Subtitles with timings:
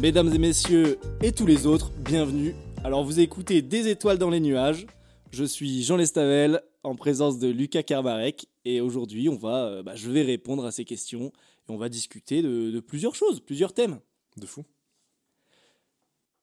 [0.00, 2.54] Mesdames et messieurs et tous les autres, bienvenue.
[2.84, 4.86] Alors vous écoutez Des étoiles dans les nuages.
[5.30, 9.94] Je suis Jean Lestavel en présence de Lucas Karmarek et aujourd'hui on va, euh, bah,
[9.96, 11.32] je vais répondre à ces questions
[11.68, 13.98] et on va discuter de, de plusieurs choses, plusieurs thèmes.
[14.36, 14.64] De fou.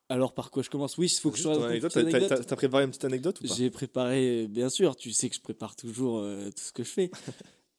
[0.09, 0.97] Alors par quoi je commence?
[0.97, 2.29] Oui, il faut que je Ton raconte une anecdote, t'as- anecdote.
[2.29, 3.53] T'as t'as préparé une petite anecdote ou pas?
[3.55, 6.89] J'ai préparé, bien sûr, tu sais que je prépare toujours euh, tout ce que je
[6.89, 7.11] fais.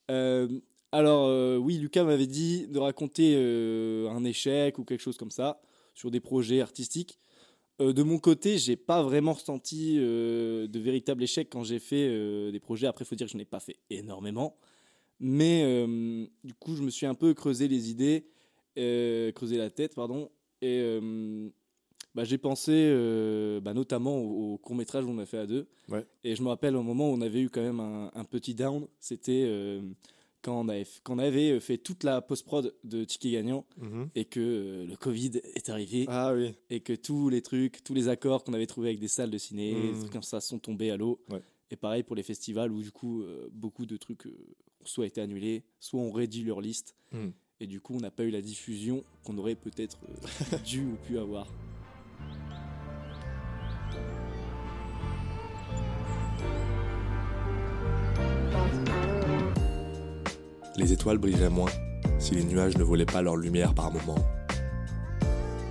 [0.09, 0.47] Euh,
[0.93, 3.35] alors, euh, oui, Lucas m'avait dit de raconter
[4.09, 5.61] un échec ou quelque chose comme ça
[5.97, 7.19] sur des projets artistiques.
[7.81, 12.09] Euh, de mon côté, j'ai pas vraiment ressenti euh, de véritable échec quand j'ai fait
[12.09, 12.87] euh, des projets.
[12.87, 14.57] Après, il faut dire que je n'ai pas fait énormément.
[15.19, 15.87] Mais
[16.45, 18.27] du coup, je me suis un peu creusé les idées,
[19.33, 20.31] creusé la tête, pardon.
[20.61, 21.01] Et
[22.15, 22.91] bah, j'ai pensé
[23.63, 25.69] bah, notamment au, au court-métrage qu'on a fait à deux.
[25.89, 26.05] Ouais.
[26.23, 28.55] Et je me rappelle au moment où on avait eu quand même un, un petit
[28.55, 29.81] down, c'était
[30.47, 34.09] quand, on avait, quand on avait fait toute la post-prod de Ticket Gagnant Mhm.
[34.15, 36.55] et que euh, le Covid est arrivé Ah oui.
[36.71, 39.39] et que tous les trucs, tous les accords qu'on avait trouvés avec des salles de
[39.39, 41.21] ciné, des trucs comme ça sont tombés à l'eau.
[41.31, 41.43] Ouais.
[41.71, 44.31] Et pareil pour les festivals où du coup euh, beaucoup de trucs euh,
[44.83, 46.95] ont soit été annulés, soit ont réduit leur liste.
[47.13, 47.33] Mhm.
[47.61, 50.97] Et du coup on n'a pas eu la diffusion qu'on aurait peut-être euh, dû ou
[51.07, 51.47] pu avoir.
[60.79, 61.71] Les étoiles brilleraient moins
[62.19, 64.25] si les nuages ne volaient pas leur lumière par moments.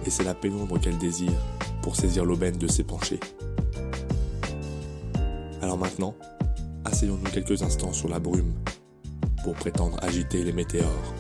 [0.06, 1.40] Et c'est la pénombre qu'elle désire
[1.82, 3.20] pour saisir l'aubaine de s'épancher.
[5.62, 6.16] Alors maintenant,
[6.86, 8.54] asseyons-nous quelques instants sur la brume
[9.44, 11.14] pour prétendre agiter les météores.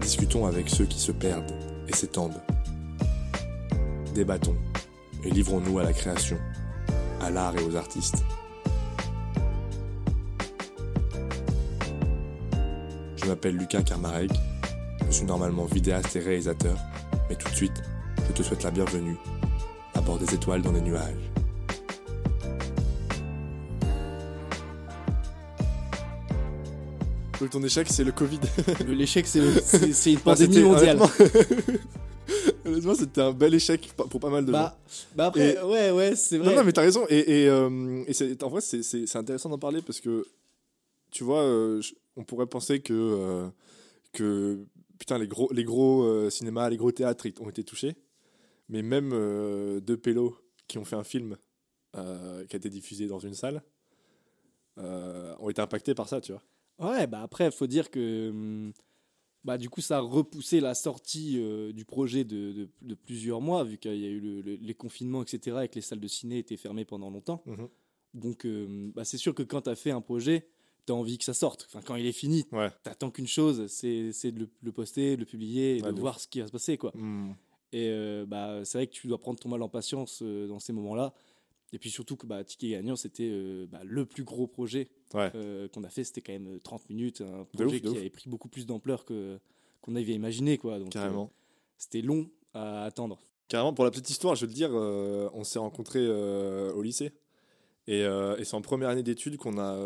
[0.00, 1.52] Discutons avec ceux qui se perdent
[1.88, 2.40] et s'étendent.
[4.14, 4.56] Débattons
[5.24, 6.38] et livrons-nous à la création,
[7.20, 8.24] à l'art et aux artistes.
[13.24, 14.30] Je m'appelle Lucas Karmarek,
[15.06, 16.76] je suis normalement vidéaste et réalisateur,
[17.30, 17.82] mais tout de suite,
[18.28, 19.16] je te souhaite la bienvenue
[19.94, 21.14] à bord des étoiles dans les nuages.
[27.40, 28.38] Donc ton échec, c'est le Covid.
[28.86, 30.98] L'échec c'est une Bah, pandémie mondiale.
[32.64, 34.58] Honnêtement, c'était un bel échec pour pas mal de gens.
[34.58, 34.78] Bah,
[35.14, 36.54] bah après, Et- ouais, ouais, c'est vrai.
[36.54, 37.04] non, mais t'as raison.
[37.10, 40.24] Et, et, euh, et en vrai, c'est- intéressant d'en parler parce que,
[41.10, 43.48] tu vois, euh, je- on pourrait penser que, euh,
[44.12, 44.64] que
[44.98, 47.94] putain, les gros, les gros euh, cinémas, les gros théâtres ont été touchés.
[48.68, 50.36] Mais même euh, deux pélos
[50.68, 51.36] qui ont fait un film
[51.94, 53.62] qui a été diffusé dans une salle
[54.76, 56.42] ont été impactés par ça, tu vois.
[56.80, 58.72] Ouais, bah après, faut dire que hum,
[59.44, 61.40] bah, du coup, ça a repoussé la sortie
[61.72, 64.74] du projet de, de- de plusieurs mois, vu qu'il y a eu le- le- les
[64.74, 67.42] confinements, etc., et que les salles de ciné étaient fermées pendant longtemps.
[67.46, 67.68] Mhm.
[68.14, 68.46] Donc,
[68.94, 70.48] bah, c'est sûr que quand tu as fait un projet,
[70.86, 71.66] tu as envie que ça sorte.
[71.68, 72.70] Enfin, quand il est fini, Ouais.
[72.82, 76.00] t'attends qu'une chose, c'est c'est de le, le poster, de le publier, et Ouais, de
[76.00, 76.92] voir ce qui va se passer, quoi.
[76.94, 77.32] Hmm.
[77.72, 80.60] Et euh, bah, c'est vrai que tu dois prendre ton mal en patience euh, dans
[80.60, 81.12] ces moments-là.
[81.72, 85.30] Et puis surtout que bah, Ticket Gagnant, c'était euh, bah, le plus gros projet Ouais.
[85.72, 86.04] qu'on a fait.
[86.04, 89.04] C'était quand même euh, 30 minutes, un projet ouf, qui avait pris beaucoup plus d'ampleur
[89.04, 89.38] que
[89.80, 90.56] qu'on avait imaginé.
[90.56, 90.78] Quoi.
[90.78, 91.30] Donc, Carrément.
[91.76, 93.18] c'était long à attendre.
[93.48, 97.12] Carrément, pour la petite histoire, je veux dire, on s'est rencontrés au lycée.
[97.86, 99.76] Et, et c'est en première année d'études qu'on a,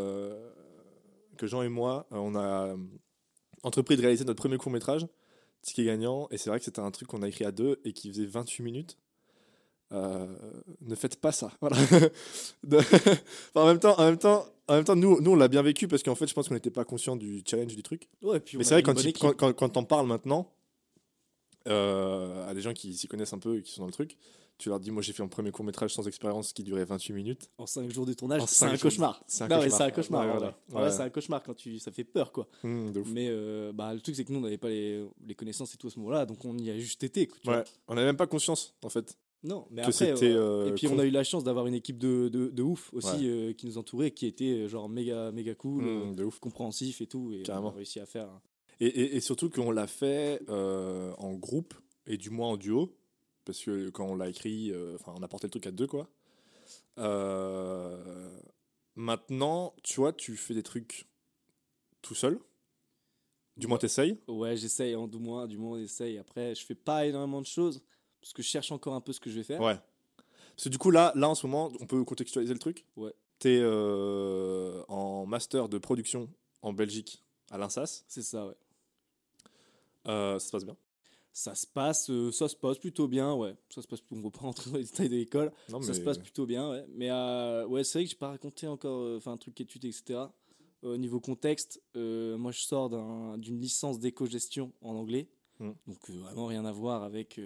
[1.38, 2.76] que Jean et moi, euh, on a euh,
[3.62, 5.06] entrepris de réaliser notre premier court métrage,
[5.62, 6.28] Ticket gagnant.
[6.30, 8.26] Et c'est vrai que c'était un truc qu'on a écrit à deux et qui faisait
[8.26, 8.98] 28 minutes.
[9.90, 10.26] Euh,
[10.82, 11.50] ne faites pas ça.
[11.60, 11.76] Voilà.
[12.62, 12.76] De-
[13.54, 15.62] enfin, en même temps, en même temps, en même temps, nous, nous on l'a bien
[15.62, 18.08] vécu parce qu'en fait, je pense qu'on n'était pas conscient du challenge du truc.
[18.22, 20.52] Ouais, puis on Mais c'est vrai, quand, quand, quand, quand t'en parles maintenant,
[21.68, 24.16] euh, à des gens qui s'y connaissent un peu et qui sont dans le truc,
[24.58, 27.12] tu leur dis Moi j'ai fait mon premier court métrage sans expérience qui durait 28
[27.14, 27.50] minutes.
[27.58, 29.22] En 5 jours de tournage, c'est un cauchemar.
[29.26, 29.70] C'est un cauchemar.
[29.78, 30.26] c'est un cauchemar.
[30.26, 30.90] Ouais, ouais, ouais.
[30.90, 32.48] C'est un cauchemar quand tu, ça fait peur, quoi.
[32.64, 33.08] Ouf.
[33.12, 35.76] Mais euh, bah, le truc, c'est que nous, on n'avait pas les, les connaissances et
[35.78, 37.26] tout à ce moment-là, donc on y a juste été.
[37.26, 37.64] tu vois.
[37.86, 39.16] On n'avait même pas conscience en fait.
[39.44, 41.74] Non, mais Que après, euh, euh, et puis on a eu la chance d'avoir une
[41.74, 45.54] équipe de, de, de ouf aussi euh, qui nous entourait, qui était genre méga méga
[45.54, 46.40] cool, euh, de ouf.
[46.40, 47.68] compréhensif et tout, et Carrément.
[47.68, 48.28] on a réussi à faire.
[48.80, 51.74] Et, et, et surtout qu'on l'a fait en groupe
[52.08, 52.92] et du moins en duo.
[53.48, 55.86] Parce que quand on l'a écrit, euh, enfin on a porté le truc à deux
[55.86, 56.06] quoi.
[56.98, 58.38] Euh,
[58.94, 61.06] maintenant, tu vois, tu fais des trucs
[62.02, 62.38] tout seul?
[63.56, 64.20] Du moins, t'essayes?
[64.28, 66.18] Ouais, j'essaye, hein, du moins, du moins, on essaye.
[66.18, 67.82] Après, je fais pas énormément de choses
[68.20, 69.62] parce que je cherche encore un peu ce que je vais faire.
[69.62, 69.78] Ouais.
[70.50, 72.84] Parce que du coup, là, là, en ce moment, on peut contextualiser le truc?
[72.96, 73.14] Ouais.
[73.38, 76.28] T'es euh, en master de production
[76.60, 78.04] en Belgique à l'INSAS.
[78.08, 78.56] C'est ça, ouais.
[80.06, 80.76] Euh, ça se passe bien?
[81.40, 83.54] Ça se passe, euh, ça se passe plutôt bien, ouais.
[83.68, 85.52] Ça se passe, on va pas rentrer dans les détails de l'école.
[85.82, 86.84] Ça se passe plutôt bien, ouais.
[86.96, 89.84] Mais euh, ouais, c'est vrai que j'ai pas raconté encore, euh, enfin, un truc études,
[89.84, 90.18] etc.
[90.82, 95.28] Au niveau contexte, moi je sors d'un- d'une licence d'éco-gestion en anglais,
[95.60, 95.70] Mm.
[95.86, 97.40] donc vraiment rien à voir avec,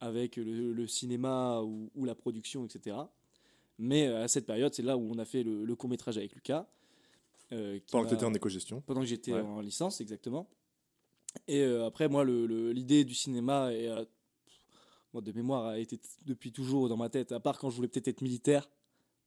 [0.00, 2.96] avec le, le cinéma ou, ou la production, etc.
[3.78, 6.66] Mais à cette période, c'est là où on a fait le, court métrage avec Lucas.
[7.52, 8.82] euh, Pendant que tu étais en éco-gestion.
[8.82, 9.40] pendant que j'étais Ouais.
[9.40, 10.48] en licence, exactement.
[11.48, 14.04] Et euh, après, moi, l'idée du cinéma, est, euh,
[15.12, 17.88] moi, de mémoire, a été depuis toujours dans ma tête, à part quand je voulais
[17.88, 18.68] peut-être être militaire,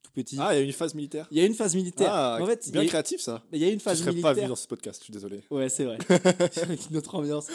[0.01, 0.35] tout petit.
[0.39, 1.27] Ah, il y a une phase militaire.
[1.31, 2.09] Il y a une phase militaire.
[2.13, 3.41] Ah, en fait, bien a, créatif ça.
[3.53, 4.33] il y a une Je phase serais militaire.
[4.35, 5.43] pas vu dans ce podcast, je suis désolé.
[5.49, 5.97] Ouais, c'est vrai.
[6.91, 7.47] une autre ambiance.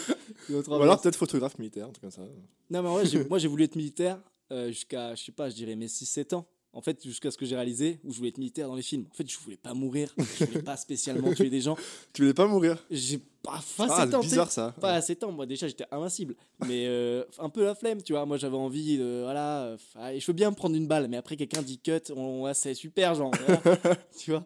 [0.49, 2.21] Une autre Ou alors peut-être photographe militaire, un truc comme ça.
[2.69, 4.19] Non, mais en vrai, j'ai- moi, j'ai voulu être militaire
[4.51, 6.47] euh, jusqu'à, je sais pas, je dirais mes 6-7 ans.
[6.71, 9.05] En fait, jusqu'à ce que j'ai réalisé, où je voulais être militaire dans les films.
[9.11, 10.13] En fait, je voulais pas mourir.
[10.39, 11.75] Je voulais pas spécialement tuer des gens.
[12.13, 14.27] Tu voulais pas mourir J'ai pas Ah, assez c'est tenté.
[14.27, 14.75] bizarre ça.
[14.79, 16.35] Pas assez temps, moi déjà j'étais invincible.
[16.67, 18.25] Mais euh, un peu la flemme, tu vois.
[18.27, 19.21] Moi j'avais envie de.
[19.23, 19.63] Voilà.
[19.97, 22.53] euh, je veux bien me prendre une balle, mais après quelqu'un dit cut, on, ouais,
[22.53, 23.31] c'est super, genre.
[23.47, 24.45] voilà, tu vois.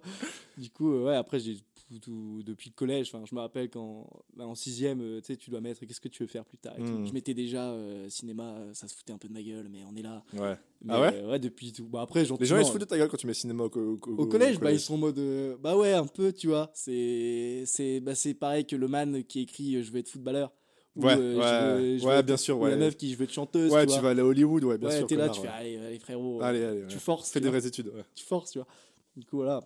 [0.58, 1.58] Du coup, euh, ouais, après j'ai.
[1.90, 5.28] Tout- tout- depuis le collège, enfin, je me rappelle quand bah, en sixième, euh, tu
[5.28, 6.74] sais, tu dois mettre qu'est-ce que tu veux faire plus tard.
[6.78, 6.92] et tout.
[6.92, 7.06] Mm.
[7.08, 9.96] Je mettais déjà euh, cinéma, ça se foutait un peu de ma gueule, mais on
[9.96, 10.24] est là.
[10.34, 10.56] Ouais.
[10.82, 11.24] Mais, Ah ouais?
[11.26, 11.88] Ouais, depuis tout.
[11.88, 13.70] Bah après, Les gens ils se foutent de ta gueule quand tu mets cinéma au,
[13.70, 15.20] co- au- au collège, bah, ils sont en mode.
[15.20, 16.72] euh, bah ouais, un peu, tu vois.
[16.74, 20.52] C'est c'est bah, pareil que le man qui écrit euh, Je veux être footballeur.
[20.96, 22.78] Ou, Ouais, euh, je ouais, veux- je ouais, veux bien sûr, ou la ouais.
[22.78, 23.72] meuf qui Je veux être chanteuse.
[23.72, 24.02] Ouais, tu, tu vois.
[24.04, 25.08] vas aller à Hollywood, ouais, bien ouais, sûr.
[25.08, 25.54] t'es là, tu fais ouais.
[25.54, 26.40] Allez, allez, frérot.
[26.44, 26.82] Allez, allez.
[26.88, 27.00] Tu ouais.
[27.00, 27.32] forces.
[27.32, 27.58] Fais tu des vois.
[27.58, 27.88] vraies études.
[27.88, 28.04] ouais.
[28.14, 28.68] Tu forces, tu vois.
[29.16, 29.60] Du coup, voilà.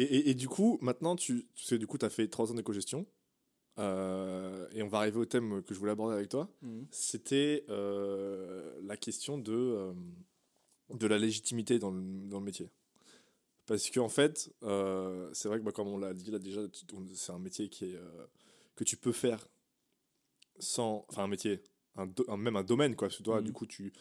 [0.00, 2.50] Et, et, et du coup, maintenant, tu, tu sais, du coup, tu as fait 3
[2.50, 3.06] ans d'éco-gestion.
[3.78, 6.50] Euh, et on va arriver au thème que je voulais aborder avec toi.
[6.90, 9.92] C'était euh, la question de, euh,
[10.94, 12.70] de la légitimité dans le, dans le métier.
[13.66, 16.62] Parce qu'en fait, euh, c'est vrai que bah, comme on l'a dit là déjà,
[17.14, 17.98] c'est un métier qui est,
[18.76, 19.46] que tu peux faire
[20.58, 21.04] sans.
[21.08, 21.62] Enfin, un métier,
[21.96, 23.08] un do- un- même un domaine, quoi.
[23.08, 23.44] Parce que toi, Mhm.
[23.46, 23.92] du coup, tu,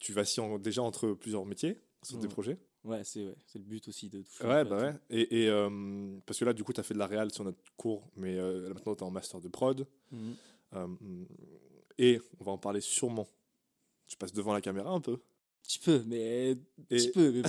[0.00, 2.28] tu vacilles en- déjà entre plusieurs métiers sur Mhm.
[2.28, 2.58] projets.
[2.84, 4.44] Ouais, c'est ouais, le but aussi de toucher.
[4.44, 4.94] Ouais, un peu bah ouais.
[5.10, 7.44] Et, et, euh, parce que là, du coup, tu as fait de la réal sur
[7.44, 9.78] notre cours, mais euh, maintenant, tu es en master de prod.
[10.10, 10.16] tout.
[10.16, 10.34] Mhm.
[10.74, 10.86] Euh,
[11.98, 13.26] et on va en parler sûrement.
[14.06, 15.18] Tu passes devant la caméra un peu.
[15.64, 16.52] Petit peu, mais.
[16.52, 16.56] Et,
[16.96, 17.48] Petit peu, mais bon.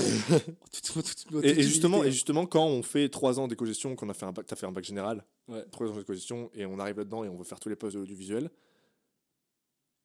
[0.84, 4.10] Tout- tout- tout- et, et justement, et justement, quand on fait trois ans d'éco-gestion, qu'on
[4.10, 5.64] a fait un bac, t'as fait un bac général, Ouais.
[5.72, 8.00] trois ans d'éco-gestion, et on arrive là-dedans et on veut faire tous les postes de
[8.00, 8.50] l'audiovisuel,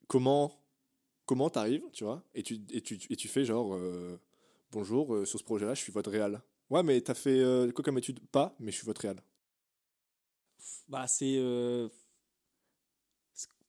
[0.06, 0.61] comment
[1.26, 4.21] comment t'arrives, tu vois, et tu, et, tu, et tu fais genre, euh,
[4.75, 6.43] bonjour, euh, sur ce projet-là, je suis votre réal.
[6.71, 8.21] Ouais, mais t'as fait euh, quoi comme étude?
[8.31, 9.23] Pas, mais je suis votre réal.
[10.88, 11.37] Bah, c'est.
[11.37, 11.88] euh,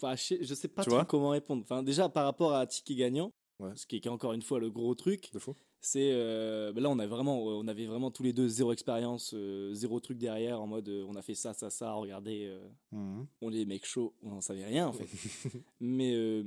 [0.01, 1.61] enfin, je, sais, pas trop comment répondre.
[1.63, 3.71] Enfin, déjà, par rapport à Ticket Gagnant, Ouais.
[3.75, 5.55] ce qui est encore une fois le gros truc, De fou.
[5.79, 6.11] c'est.
[6.11, 9.33] euh, bah là, on, a vraiment, on avait vraiment tous les deux zéro expérience,
[9.71, 12.53] zéro truc derrière, en mode on a fait ça, ça, ça, regardez,
[12.91, 13.25] Mhm.
[13.41, 15.05] on est des mecs chauds, on n'en savait rien en fait.
[15.79, 16.43] Mais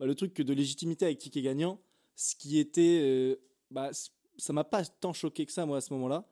[0.00, 1.80] bah, le truc de légitimité avec Ticket Gagnant,
[2.16, 3.38] ce qui était.
[3.70, 3.90] Bah,
[4.36, 6.26] ça m'a pas tant choqué que ça, moi, à ce moment-là.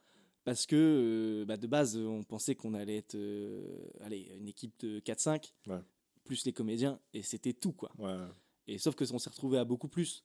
[0.45, 4.73] Parce que euh, bah, de base, on pensait qu'on allait être euh, allez, une équipe
[4.81, 5.81] de 4-5, Ouais.
[6.25, 7.73] plus les comédiens, et c'était tout.
[7.73, 7.91] quoi.
[7.99, 8.17] Ouais.
[8.67, 10.25] Et sauf que on s'est retrouvé à beaucoup plus.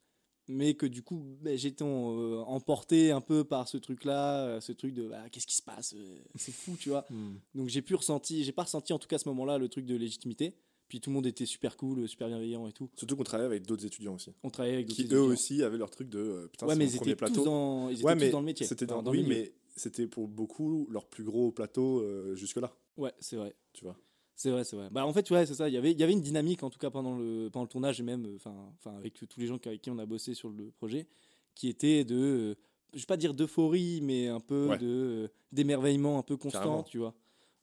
[0.49, 4.73] Mais que du coup, bah, j'étais euh, emporté un peu par ce truc-là, euh, ce
[4.73, 7.05] truc de bah, qu'est-ce qui se passe euh, C'est fou, tu vois.
[7.09, 7.39] Mhm.
[7.55, 9.85] Donc j'ai pu ressentir, j'ai pas ressenti en tout cas à ce moment-là le truc
[9.85, 10.53] de légitimité.
[10.89, 12.89] Puis tout le monde était super cool, super bienveillant et tout.
[12.95, 14.31] Surtout qu'on travaille avec d'autres étudiants aussi.
[14.43, 15.25] On travaillait avec d'autres Qui eux étudiants.
[15.25, 18.03] aussi avaient leur truc de euh, putain, Ouais, mais ils étaient, tous dans, ils étaient
[18.05, 18.65] ouais, tous mais dans le métier.
[18.67, 19.35] C'était dans, enfin, oui, le milieu.
[19.41, 23.55] mais c'était pour beaucoup leur plus gros plateau euh, jusque-là, Ouais, c'est vrai.
[23.73, 23.97] tu vois.
[24.35, 24.89] C'est vrai, c'est vrai.
[24.91, 25.69] Bah, en fait, ouais, c'est ça.
[25.69, 27.69] Il y avait, il y avait une dynamique, en tout cas, pendant le, pendant le
[27.69, 28.55] tournage, et même, enfin,
[28.97, 31.07] avec tous les gens avec qui on a bossé sur le projet,
[31.55, 32.55] qui était de, euh,
[32.93, 34.77] je vais pas dire d'euphorie, mais un peu Ouais.
[34.79, 36.83] de, euh, d'émerveillement un peu constant, Carrément.
[36.83, 37.15] tu vois.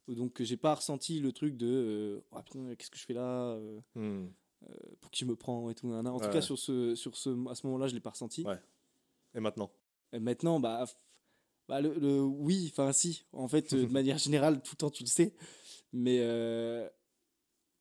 [0.07, 3.79] Donc, j'ai pas ressenti le truc de, euh, putain, qu'est-ce que je fais là euh,
[3.95, 4.27] Hmm.
[4.99, 5.87] Pour qui je me prends et tout.
[5.91, 6.19] En Ouais.
[6.21, 8.43] tout cas, sur ce, sur ce, à ce moment-là, je l'ai pas ressenti.
[8.45, 8.59] Ouais.
[9.33, 9.71] Et maintenant?
[10.13, 10.85] Et maintenant, bah,
[11.67, 14.89] bah, le, le- oui, enfin si, en fait, euh, de manière générale, tout le temps
[14.91, 15.33] tu le sais,
[15.93, 16.87] mais euh,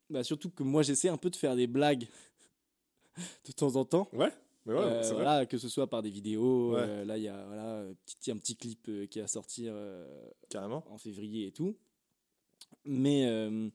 [0.08, 2.06] bah, surtout que moi j'essaie un peu de faire des blagues
[3.46, 4.32] de temps en temps, Ouais,
[4.64, 5.46] mais ouais, Euh, c'est vrai.
[5.46, 6.80] que ce soit par des vidéos, Ouais.
[6.86, 9.72] euh, là il y a voilà, un petit, un petit clip euh, qui va sortir
[9.74, 10.84] euh, Carrément.
[10.90, 11.76] en février et tout,
[12.84, 13.68] mais, euh,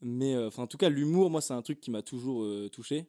[0.00, 2.68] mais euh, enfin en tout cas l'humour, moi c'est un truc qui m'a toujours euh,
[2.68, 3.06] touché.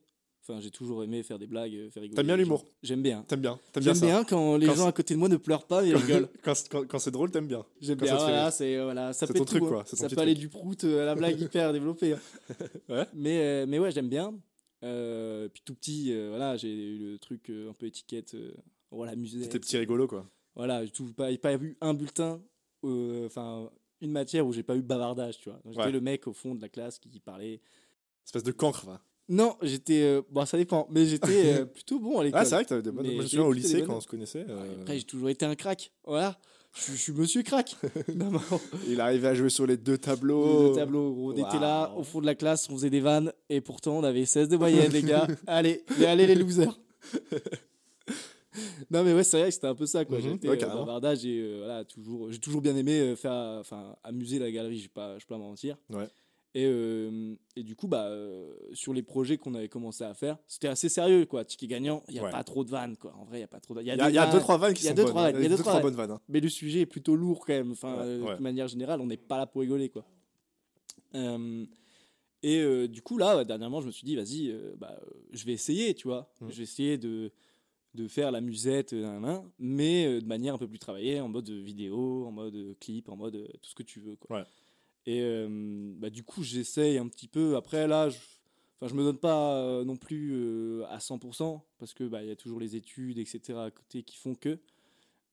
[0.50, 2.16] Enfin, j'ai toujours aimé faire des blagues, faire rigoler.
[2.16, 2.64] T'aimes bien l'humour.
[2.82, 3.26] J'aime bien.
[3.28, 3.60] T'aimes bien.
[3.74, 5.94] T'aimes bien bien quand les Quand gens à côté de moi ne pleurent pas et
[5.94, 6.30] rigolent.
[6.42, 7.66] quand, quand, quand c'est drôle, t'aimes bien.
[7.82, 8.54] J'aime bien, voilà, rire.
[8.54, 10.40] c'est, voilà, ça peut ton truc, tout, quoi, Ça peut aller truc.
[10.40, 12.14] du prout à la blague hyper développée.
[12.14, 12.20] hein.
[12.88, 13.06] Ouais.
[13.14, 14.34] Mais, euh, mais ouais, j'aime bien.
[14.86, 18.34] Euh, puis tout petit, euh, voilà, j'ai eu le truc un peu étiquette,
[18.90, 19.44] voilà, musée.
[19.44, 20.26] C'était petit rigolo, quoi.
[20.56, 22.42] Voilà, j'ai tout, pas, pas eu un bulletin,
[22.86, 23.70] enfin,
[24.02, 25.60] une matière où j'ai pas eu bavardage, tu vois.
[25.66, 25.92] J'étais Ouais.
[25.92, 27.62] le mec au fond de la classe qui parlait.
[28.26, 29.02] Espèce de cancre, va.
[29.30, 30.02] Non, j'étais.
[30.04, 32.40] euh, bon, ça dépend, mais j'étais euh, plutôt bon à l'école.
[32.42, 33.06] Ah, c'est vrai que t'avais des bonnes.
[33.08, 34.46] Mais Moi, je me au lycée, quand on se connaissait.
[34.48, 35.92] euh, Après, j'ai toujours été un crack.
[36.06, 36.38] Voilà.
[36.74, 37.76] je, je suis monsieur crack.
[38.16, 38.32] Non,
[38.88, 40.70] Il arrivait à jouer sur les deux tableaux.
[40.70, 41.34] Le tableau, gros.
[41.34, 44.04] On était là, au fond de la classe, on faisait des vannes, et pourtant on
[44.04, 45.28] avait 16 de moyenne, les gars.
[45.48, 46.80] Allez, allez les losers.
[48.92, 50.18] non, mais ouais, c'est vrai que c'était un peu ça, quoi.
[50.18, 50.86] Mhm, J'étais ouais, euh, carrément.
[50.86, 54.80] bavardage et euh, voilà, toujours, j'ai toujours bien aimé euh, faire, enfin, amuser la galerie,
[54.80, 55.78] je pas, je peux pas mentir.
[55.90, 56.08] Ouais.
[56.56, 58.10] Et, euh, et du coup, bah,
[58.74, 61.46] sur les projets qu'on avait commencé à faire, c'était assez sérieux, quoi.
[61.46, 62.32] Ticket gagnant, il n'y a Ouais.
[62.32, 63.14] pas trop de vannes, quoi.
[63.20, 64.40] En vrai, il n'y a pas trop de Il y a, il y a deux,
[64.40, 65.18] trois vannes qui y sont deux, bonnes.
[65.18, 65.32] hein.
[65.36, 66.12] il y a deux, trois bonnes vannes.
[66.12, 66.22] hein.
[66.30, 67.72] mais le sujet est plutôt lourd quand même.
[67.74, 70.06] Enfin, de manière générale, on n'est pas là pour rigoler, quoi.
[72.44, 75.44] Et euh, du coup, là, dernièrement, je me suis dit, vas-y, euh, bah, euh, je
[75.46, 76.32] vais essayer, tu vois.
[76.40, 76.46] Mm.
[76.50, 77.32] Je vais essayer de,
[77.94, 81.50] de faire la musette, euh, mais euh, de manière un peu plus travaillée, en mode
[81.50, 84.38] vidéo, en mode euh, clip, en mode euh, tout ce que tu veux, quoi.
[84.38, 84.46] Ouais.
[85.06, 85.48] Et euh,
[85.98, 87.56] bah, du coup, j'essaye un petit peu.
[87.56, 88.18] Après, là, je,
[88.80, 92.30] enfin, je me donne pas euh, non plus euh, à 100%, parce que bah, y
[92.30, 93.58] a toujours les études, etc.
[93.60, 94.60] à côté qui font que.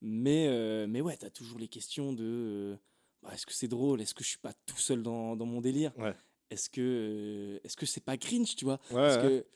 [0.01, 2.77] Mais, euh, mais ouais, tu as toujours les questions de euh,
[3.23, 4.01] bah, est-ce que c'est drôle?
[4.01, 5.93] Est-ce que je suis pas tout seul dans, dans mon délire?
[5.99, 6.15] Ouais.
[6.51, 8.79] Est-ce que euh, est-ce que c'est pas cringe, tu vois?
[8.91, 9.47] Ouais, Parce que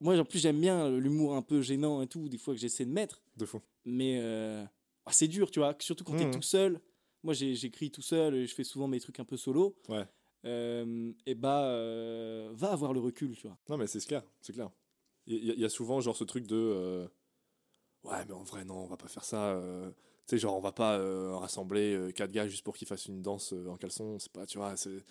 [0.00, 2.84] moi, en plus, j'aime bien l'humour un peu gênant et tout, des fois que j'essaie
[2.86, 3.22] de mettre.
[3.36, 3.60] de fou.
[3.84, 4.64] Mais euh,
[5.10, 6.32] c'est dur, tu vois, surtout quand tu es Mhm.
[6.32, 6.80] tout seul.
[7.22, 9.76] Moi, j'écris tout seul, et je fais souvent mes trucs un peu solo.
[9.88, 10.06] Ouais.
[10.44, 13.56] Euh, et bah, euh, va avoir le recul, tu vois.
[13.68, 14.70] Non, mais c'est clair, c'est clair.
[15.26, 17.08] Il y, a- il y a souvent genre ce truc de
[18.04, 19.58] ouais, mais en vrai non, on va pas faire ça.
[20.26, 20.98] tu sais, genre on va pas
[21.38, 24.18] rassembler quatre gars juste pour qu'ils fassent une danse en caleçon.
[24.18, 25.02] C'est pas, tu vois, c'est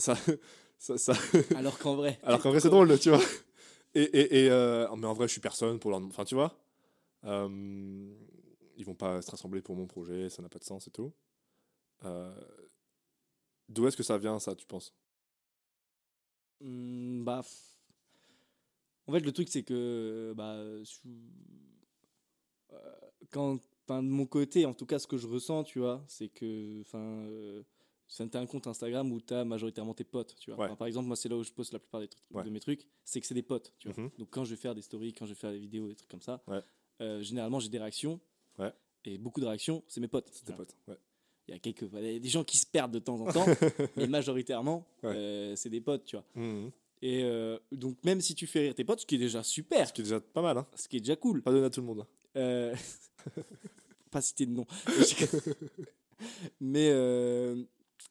[0.00, 0.16] ça, ça,
[0.78, 1.14] ça, ça-
[1.56, 2.18] Alors qu'en vrai.
[2.22, 3.20] Alors qu'en vrai c'est drôle, tu vois.
[3.94, 6.56] Et, et, et, euh, mais en vrai je suis personne pour leur, enfin tu vois.
[7.24, 7.48] Euh,
[8.76, 11.12] ils vont pas se rassembler pour mon projet, ça n'a pas de sens et tout.
[12.04, 12.34] Euh,
[13.68, 14.94] D'où est-ce que ça vient ça, tu penses?
[16.60, 17.42] Hmm, bah.
[19.06, 20.32] En fait, le truc, c'est que.
[20.36, 20.84] Bah, euh,
[23.30, 23.58] quand.
[23.88, 26.80] Enfin, de mon côté, en tout cas, ce que je ressens, tu vois, c'est que.
[26.82, 27.26] Enfin.
[28.16, 30.58] T'as un compte Instagram où t'as majoritairement tes potes, tu vois.
[30.60, 30.66] Ouais.
[30.66, 32.44] Enfin, par exemple, moi, c'est là où je poste la plupart des trucs, Ouais.
[32.44, 34.02] de mes trucs, c'est que c'est des potes, tu vois.
[34.04, 34.10] Mhm.
[34.18, 36.10] Donc, quand je vais faire des stories, quand je vais faire des vidéos, des trucs
[36.10, 36.60] comme ça, Ouais.
[37.00, 38.20] euh, généralement, j'ai des réactions.
[39.04, 40.28] Et beaucoup de réactions, c'est mes potes.
[40.30, 40.76] C'est tu tes potes.
[41.48, 43.44] Il y a quelques, y a des gens qui se perdent de temps en temps,
[43.96, 46.24] mais majoritairement, euh, c'est des potes, tu vois.
[46.36, 46.70] Mhm.
[47.04, 49.88] Et euh, donc, même si tu fais rire tes potes, ce qui est déjà super,
[49.88, 50.66] Ce qui est déjà pas mal, hein.
[50.76, 52.06] ce qui est déjà cool, Pas donné à tout le monde.
[52.36, 52.72] hein.
[54.12, 54.66] pas citer de nom,
[56.60, 56.90] mais,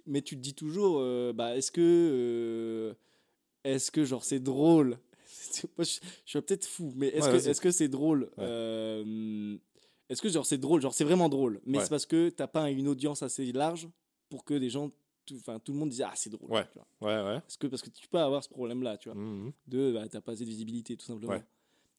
[0.06, 2.94] mais tu te dis toujours, euh, bah, est-ce que, euh,
[3.64, 4.98] est-ce que genre c'est drôle?
[5.78, 8.24] Moi, je, je suis peut-être fou, mais est-ce Ouais, que est-ce que c'est drôle?
[8.38, 8.46] Ouais.
[8.46, 9.58] euh,
[10.10, 11.84] Est-ce que genre c'est drôle, genre c'est vraiment drôle, mais Ouais.
[11.84, 13.88] c'est parce que t'as pas une audience assez large
[14.30, 14.92] pour que des gens,
[15.26, 16.52] tout- enfin tout le monde dise ah c'est drôle.
[16.52, 16.66] Ouais.
[16.74, 17.08] tu vois.
[17.10, 17.40] Ouais, ouais.
[17.42, 19.52] Parce que parce que tu peux avoir ce problème-là, tu vois Mhm.
[19.68, 21.32] de bah, t'as pas assez de visibilité tout simplement.
[21.34, 21.44] Ouais.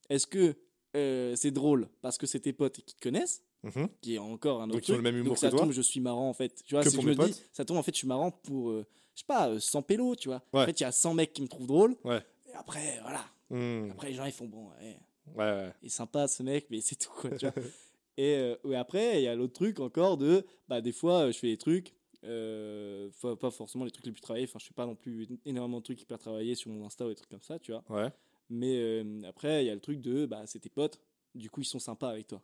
[0.09, 0.55] Est-ce que
[0.95, 3.87] euh, c'est drôle parce que c'est tes potes qui te connaissent, Mhm.
[4.01, 5.05] qui est encore un autre Donc, ils ont truc.
[5.05, 6.61] le même humour Donc ça que toi tombe, je suis marrant en fait.
[6.65, 8.69] Tu vois, Que pour je me dis, ça tombe en fait, je suis marrant pour,
[8.71, 10.41] euh, je sais pas, euh, 100 pélos, tu vois.
[10.53, 11.95] En fait, il y a 100 mecs qui me trouvent drôle.
[12.03, 12.21] Ouais.
[12.49, 13.25] Et après, voilà.
[13.49, 13.91] Mhm.
[13.91, 14.99] Après, les gens ils font bon, ouais,
[15.35, 15.73] Ouais, ouais.
[15.81, 17.29] il est sympa ce mec, mais c'est tout quoi.
[17.37, 17.53] Tu vois.
[18.17, 21.37] et, euh, après, il y a l'autre truc encore de, bah des fois, euh, je
[21.39, 21.93] fais des trucs.
[22.25, 23.09] Euh,
[23.41, 25.83] pas forcément les trucs les plus travaillés enfin je fais pas non plus énormément de
[25.83, 28.09] trucs hyper travaillés sur mon insta ou des trucs comme ça tu vois Ouais.
[28.49, 31.01] mais après, il y a le truc de, bah, c'est tes potes,
[31.35, 32.41] du coup, ils sont sympas avec toi.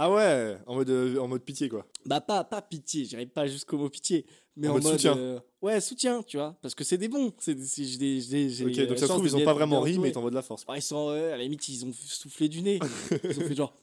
[0.00, 1.84] Ah ouais, en mode, euh, en mode pitié, quoi.
[2.06, 4.24] Bah, pas, pas pitié, j'irai pas jusqu'au mot pitié,
[4.56, 4.92] mais En en, mode mode.
[4.92, 5.16] soutien.
[5.18, 7.32] euh, ouais, soutien, tu vois, parce que c'est des bons.
[7.40, 10.12] C'est, des- j'ai Ok, donc ça se trouve, ils ont pas vraiment ri, mais ils
[10.12, 10.64] t'envoient de la force.
[10.64, 10.74] quoi.
[10.74, 12.78] Ouais, ils sont, euh, à la limite, ils ont soufflé du nez.
[13.24, 13.74] ils ont fait genre.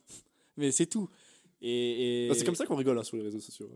[0.56, 1.10] Mais c'est tout.
[1.62, 3.70] Et, et- Bah, c'est comme ça qu'on rigole hein, sur les réseaux sociaux.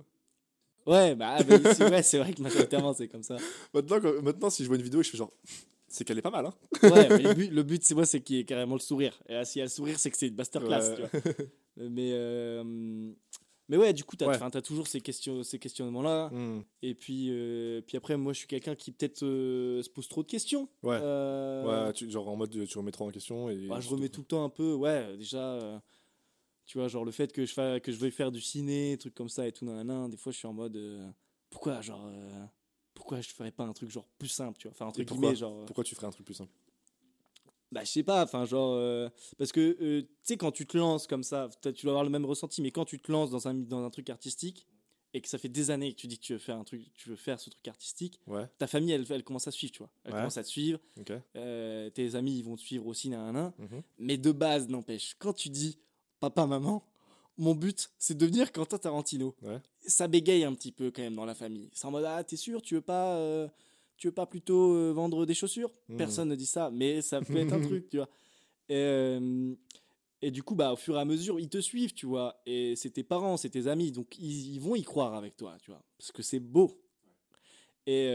[0.85, 3.35] Ouais, bah, ah, bah, c'est vrai, c'est vrai que majoritairement, c'est comme ça.
[3.73, 5.33] Maintenant, quand- maintenant, si je vois une vidéo, je fais genre,
[5.89, 6.53] c'est qu'elle est pas mal, hein.
[6.83, 9.19] Ouais, mais le but, le but c'est moi, c'est qu'il y ait carrément le sourire.
[9.27, 10.95] Et là, s'il y a le sourire, c'est que c'est une masterclass, Ouais.
[10.95, 11.45] tu vois.
[11.89, 13.11] Mais, euh,
[13.69, 14.27] mais ouais, du coup, Ouais.
[14.35, 16.29] enfin, t'as toujours ces, questions, ces questionnements-là.
[16.31, 16.63] Mhm.
[16.81, 20.23] Et puis, euh, puis après, moi, je suis quelqu'un qui peut-être euh, se pose trop
[20.23, 20.67] de questions.
[20.83, 20.97] Ouais.
[21.01, 23.49] Euh, Ouais, tu, genre en mode, tu remets trop en question.
[23.49, 25.79] Et bah, je remets tout le temps un peu, ouais, déjà, euh,
[26.65, 29.15] tu vois, genre le fait que je, fa- que je veuille faire du ciné, trucs
[29.15, 31.09] comme ça et tout, nanana, des fois, je suis en mode, euh,
[31.49, 32.45] pourquoi, genre, euh,
[33.09, 35.35] pourquoi je ferais pas un truc genre plus simple, tu vois, enfin, entre pourquoi guillemets,
[35.35, 35.57] genre.
[35.61, 36.51] euh, Pourquoi tu ferais un truc plus simple?
[37.71, 38.73] Bah, je sais pas, enfin, genre.
[38.75, 42.03] euh, parce que, euh, tu sais, quand tu te lances comme ça, tu dois avoir
[42.03, 44.67] le même ressenti, mais quand tu te lances dans un, dans un truc artistique
[45.15, 46.83] et que ça fait des années que tu dis que tu veux faire un truc,
[46.95, 49.79] tu veux faire ce truc artistique, Ouais, ta famille, elle, elle commence à suivre, tu
[49.79, 49.89] vois.
[50.03, 50.19] Elle Ouais.
[50.19, 51.13] commence à te suivre, ok.
[51.35, 53.81] euh, tes amis, ils vont te suivre aussi, nan, Mhm.
[53.97, 55.79] Mais de base, n'empêche, quand tu dis
[56.19, 56.83] papa, maman,
[57.39, 59.33] mon but, c'est de devenir Quentin Tarantino.
[59.41, 59.59] Ouais.
[59.87, 61.69] Ça bégaye un petit peu quand même dans la famille.
[61.73, 63.15] C'est en mode, ah, t'es sûr, tu veux pas.
[63.15, 63.47] euh,
[63.97, 65.71] tu veux pas plutôt euh, vendre des chaussures?
[65.87, 65.97] Mhm.
[65.97, 68.09] Personne ne dit ça, mais ça peut être un truc, tu vois.
[68.69, 69.53] Et, euh,
[70.21, 72.39] Et du coup, bah, au fur et à mesure, ils te suivent, tu vois.
[72.45, 73.91] Et c'est tes parents, c'est tes amis.
[73.91, 75.81] Donc, ils, ils vont y croire avec toi, tu vois.
[75.97, 76.71] Parce que c'est beau.
[77.87, 78.05] Et,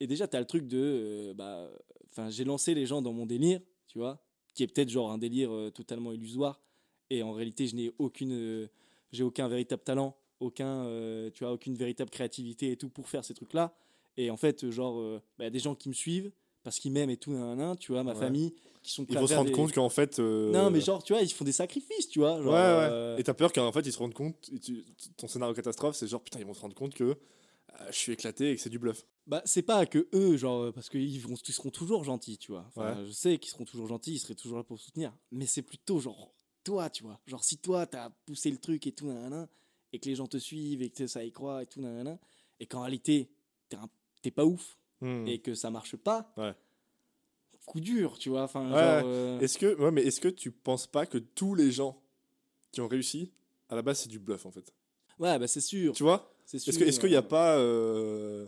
[0.00, 1.32] et déjà, tu as le truc de.
[1.36, 1.70] bah,
[2.10, 4.20] Enfin, j'ai lancé les gens dans mon délire, tu vois.
[4.54, 6.60] Qui est peut-être genre un délire totalement illusoire.
[7.10, 8.32] Et en réalité, je n'ai aucune.
[8.32, 8.66] euh,
[9.12, 13.24] j'ai aucun véritable talent, aucun, euh, tu vois, aucune véritable créativité et tout pour faire
[13.24, 13.74] ces trucs-là.
[14.16, 16.32] Et en fait, genre, euh, bah, y a des gens qui me suivent
[16.64, 18.18] parce qu'ils m'aiment et tout, nan, nan, tu vois, ma Ouais.
[18.18, 20.18] famille, qui sont prêts Ils vont se rendre des- compte qu'en fait.
[20.18, 22.36] euh, Non, mais genre, tu vois, ils font des sacrifices, tu vois.
[22.38, 22.58] Ouais, Genre, ouais.
[22.90, 24.84] euh, Et t'as peur qu'en fait ils se rendent compte, tu-
[25.16, 27.16] ton scénario catastrophe, c'est genre putain, ils vont se rendre compte que euh,
[27.90, 29.04] je suis éclaté et que c'est du bluff.
[29.26, 32.64] Bah, c'est pas que eux, genre, parce qu'ils vont, ils seront toujours gentils, tu vois.
[32.68, 33.06] Enfin, Ouais.
[33.06, 35.12] Je sais qu'ils seront toujours gentils, ils seraient toujours là pour soutenir.
[35.30, 36.32] Mais c'est plutôt genre,
[36.66, 37.18] toi, tu vois.
[37.26, 39.48] Genre, si toi, t'as poussé le truc et tout, nanana,
[39.92, 42.18] et que les gens te suivent et que ça y croit et tout, nanana,
[42.60, 43.30] et qu'en réalité,
[43.68, 43.88] t'es un-
[44.22, 45.26] t'es pas ouf Hmm.
[45.26, 46.54] et que ça marche pas, Ouais.
[47.66, 48.42] coup dur, tu vois.
[48.44, 51.70] Enfin, Ouais, euh, Est-ce que, ouais, mais est-ce que tu penses pas que tous les
[51.70, 52.00] gens
[52.72, 53.32] qui ont réussi,
[53.68, 54.72] à la base, c'est du bluff en fait?
[55.18, 55.92] Ouais, bah, c'est sûr.
[55.94, 56.32] Tu vois?
[56.44, 56.70] C'est sûr.
[56.72, 58.46] Est-ce qu'il y a euh, pas, euh,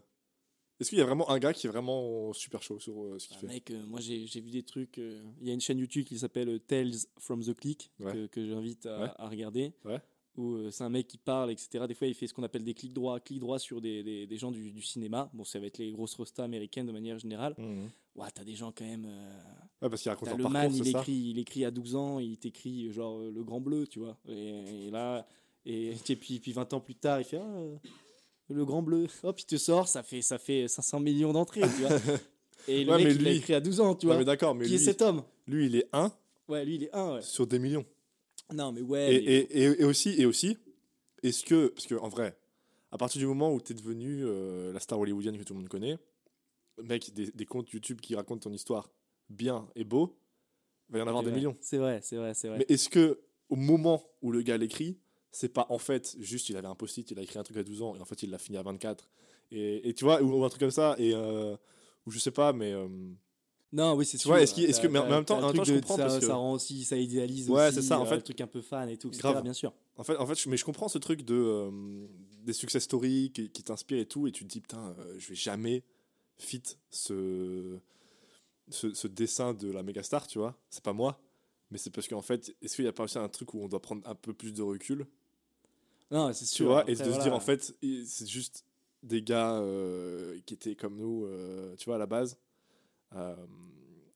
[0.80, 3.28] est-ce qu'il y a vraiment un gars qui est vraiment super chaud sur euh, ce
[3.28, 3.46] qu'il Bah, fait?
[3.54, 4.98] mec, euh, moi j'ai vu des trucs.
[4.98, 8.12] euh, Il y a une chaîne YouTube qui s'appelle Tales from the Click Ouais.
[8.12, 9.08] que, que j'invite à, Ouais.
[9.16, 9.72] à regarder.
[9.84, 10.00] Ouais.
[10.36, 11.84] Où c'est un mec qui parle, etc.
[11.88, 14.24] Des fois, il fait ce qu'on appelle des clics droits, clics droits sur des, des,
[14.28, 15.28] des gens du, du cinéma.
[15.34, 17.54] Bon, ça va être les grosses rostas américaines de manière générale.
[17.58, 17.90] Mhm.
[18.14, 19.04] Ouais, t'as des gens quand même.
[19.82, 22.38] Ouais, parce qu'il raconte un le man, il écrit, il écrit à 12 ans, il
[22.38, 24.16] t'écrit genre le grand bleu, tu vois.
[24.28, 25.26] Et, et là,
[25.66, 27.88] et, et puis, puis 20 ans plus tard, il fait Ah,
[28.54, 29.06] le grand bleu.
[29.22, 31.90] Hop, il te sort, ça fait, ça fait 500 millions d'entrées, tu vois.
[32.68, 34.18] Et le Ouais, mec, il l'a écrit à 12 ans, tu Ouais, vois.
[34.18, 35.22] mais d'accord, mais Qui lui, est cet homme?
[35.46, 36.12] lui, il est un
[36.48, 37.22] Ouais, lui, il est un, ouais.
[37.22, 37.84] sur des millions.
[38.52, 39.08] Non, mais Et, ouais.
[39.08, 40.56] mais- et, et, et aussi, et aussi,
[41.22, 42.36] est-ce que, parce que en vrai,
[42.90, 45.60] à partir du moment où tu es devenu euh, la star hollywoodienne que tout le
[45.60, 45.98] monde connaît,
[46.82, 48.90] mec, des, des comptes YouTube qui racontent ton histoire
[49.28, 50.16] bien et beau,
[50.88, 51.56] il va y en avoir des millions.
[51.60, 52.58] C'est vrai, c'est vrai, c'est vrai.
[52.58, 54.98] Mais est-ce que au moment où le gars l'écrit,
[55.32, 57.62] c'est pas en fait juste il avait un post-it, il a écrit un truc à
[57.62, 59.08] 12 ans et en fait il l'a fini à 24
[59.50, 61.56] et, et tu vois ou, ou un truc comme ça et euh,
[62.06, 62.88] ou je sais pas mais euh,
[63.72, 64.34] Non, oui, c'est sûr.
[64.36, 66.52] est-ce que- mais en même temps- en même je comprends ça, parce que- ça rend
[66.54, 67.74] aussi, ça idéalise Ouais, aussi.
[67.76, 68.16] c'est ça, en euh, fait.
[68.16, 69.20] le truc un peu fan et tout, etc.
[69.22, 69.42] Grave.
[69.42, 69.72] Bien sûr.
[69.96, 72.06] en fait en fait je- mais je comprends ce truc de euh,
[72.44, 75.34] des success stories qui, qui t'inspirent et tout et tu te dis putain je vais
[75.34, 75.84] jamais
[76.38, 77.78] fit ce,
[78.70, 81.20] ce ce dessin de la méga star tu vois c'est pas moi
[81.70, 83.68] mais c'est parce qu'en fait est-ce qu'il y a pas aussi un truc où on
[83.68, 85.06] doit prendre un peu plus de recul
[86.10, 86.66] Non, c'est tu sûr.
[86.66, 87.74] vois, Après, et de se dire en fait,
[88.06, 88.64] c'est juste
[89.02, 92.36] des gars euh, qui étaient comme nous, euh, tu vois, à la base.
[93.14, 93.36] Euh,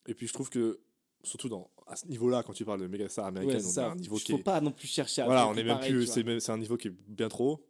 [0.07, 0.81] et puis je trouve que,
[1.23, 3.73] surtout dans, à ce niveau-là, quand tu parles de méga stars Ouais, américaines, c'est on
[3.73, 3.87] ça.
[3.89, 4.43] a un niveau Il qui faut est.
[4.43, 5.27] pas non plus chercher à.
[5.27, 6.11] Voilà, on est même plus.
[6.13, 6.41] tu vois.
[6.41, 7.65] C'est un niveau qui est bien trop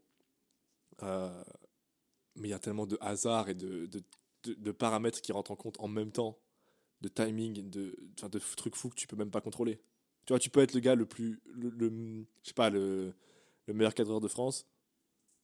[2.36, 4.02] mais il y a tellement de hasard et de, de,
[4.44, 6.38] de- de paramètres qui rentrent en compte en même temps,
[7.00, 9.80] de timing, de, de trucs fous que tu peux même pas contrôler.
[10.26, 11.40] Tu vois, tu peux être le gars le plus.
[11.46, 13.12] Le, le- je sais pas, le,
[13.66, 14.66] le meilleur cadreur de France.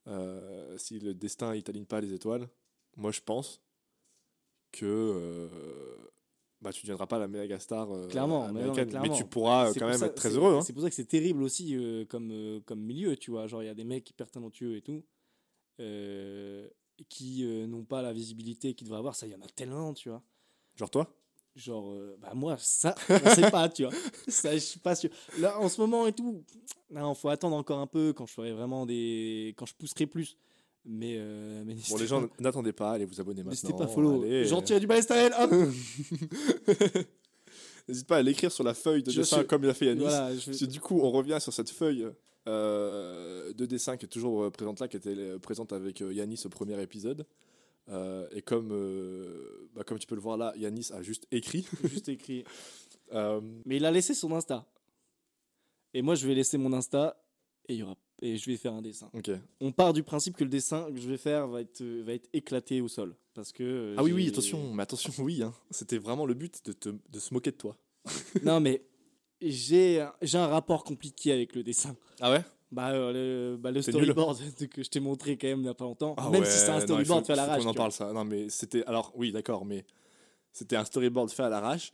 [0.07, 2.49] Euh, si le destin il t'aligne pas les étoiles,
[2.97, 3.61] moi je pense
[4.73, 5.97] que euh,
[6.61, 8.85] bah, tu ne deviendras pas la méga star euh, Clairement, mais non, mais américaine.
[8.87, 9.17] Mais, clairement.
[9.17, 10.55] tu pourras quand même ça- être très heureux.
[10.55, 10.61] hein.
[10.63, 11.77] C'est pour ça que c'est terrible aussi
[12.09, 13.47] comme, comme milieu, tu vois.
[13.47, 15.05] Genre, il y a des mecs hyper talentueux et tout,
[17.09, 19.15] qui n'ont pas la visibilité qu'ils devraient avoir.
[19.15, 20.23] Ça, il y en a tellement, tu vois.
[20.75, 21.13] Genre toi?
[21.59, 23.93] Genre, euh, bah moi, ça, on sait pas, tu vois.
[24.29, 25.11] Ça, je suis pas sûr.
[25.41, 26.45] Là, en ce moment et tout,
[26.91, 29.55] non, faut attendre encore un peu quand je ferai vraiment des.
[29.57, 30.37] quand je pousserai plus.
[30.85, 31.17] Mais.
[31.19, 33.87] euh, mais Bon, n'hésitez les gens, pas- n'attendez pas, allez vous abonner N'hésitez maintenant.
[33.87, 34.23] pas, follow.
[34.23, 35.51] allez, euh, tire du balestarel, hop
[37.89, 39.87] N'hésite pas à l'écrire sur la feuille de Je dessin suis- comme il a fait
[39.87, 40.01] Yanis.
[40.03, 42.07] Voilà, je- du coup, on revient sur cette feuille
[42.47, 46.81] euh, de dessin qui est toujours présente là, qui était présente avec Yanis au premier
[46.83, 47.27] épisode.
[47.91, 51.67] Euh, et comme, euh, bah, comme tu peux le voir là, Yanis a juste écrit.
[51.85, 52.45] juste écrit.
[53.15, 54.67] Euh, Mais il a laissé son Insta.
[55.95, 57.17] Et moi, je vais laisser mon Insta
[57.67, 57.97] et, il y aura...
[58.21, 59.09] et je vais faire un dessin.
[59.15, 59.31] ok.
[59.61, 62.29] On part du principe que le dessin que je vais faire va être, va être
[62.35, 63.17] éclaté au sol.
[63.33, 63.95] Parce que.
[63.97, 65.43] Ah oui, oui, attention, mais attention, oui.
[65.43, 65.55] hein.
[65.71, 67.79] C'était vraiment le but de, te- de se moquer de toi.
[68.43, 68.83] Non, mais
[69.41, 71.97] j'ai un rapport compliqué avec le dessin.
[72.21, 72.45] Ah ouais?
[72.71, 74.39] Bah, euh, le, bah, le storyboard
[74.71, 76.15] que je t'ai montré quand même il n'y a pas longtemps.
[76.19, 77.63] Ah même ouais, si c'est un non, storyboard faut- fait à l'arrache.
[77.63, 78.13] qu'on en parle ça.
[78.13, 78.85] Non, mais c'était.
[78.85, 79.85] Alors, oui, d'accord, mais
[80.53, 81.93] c'était un storyboard fait à l'arrache.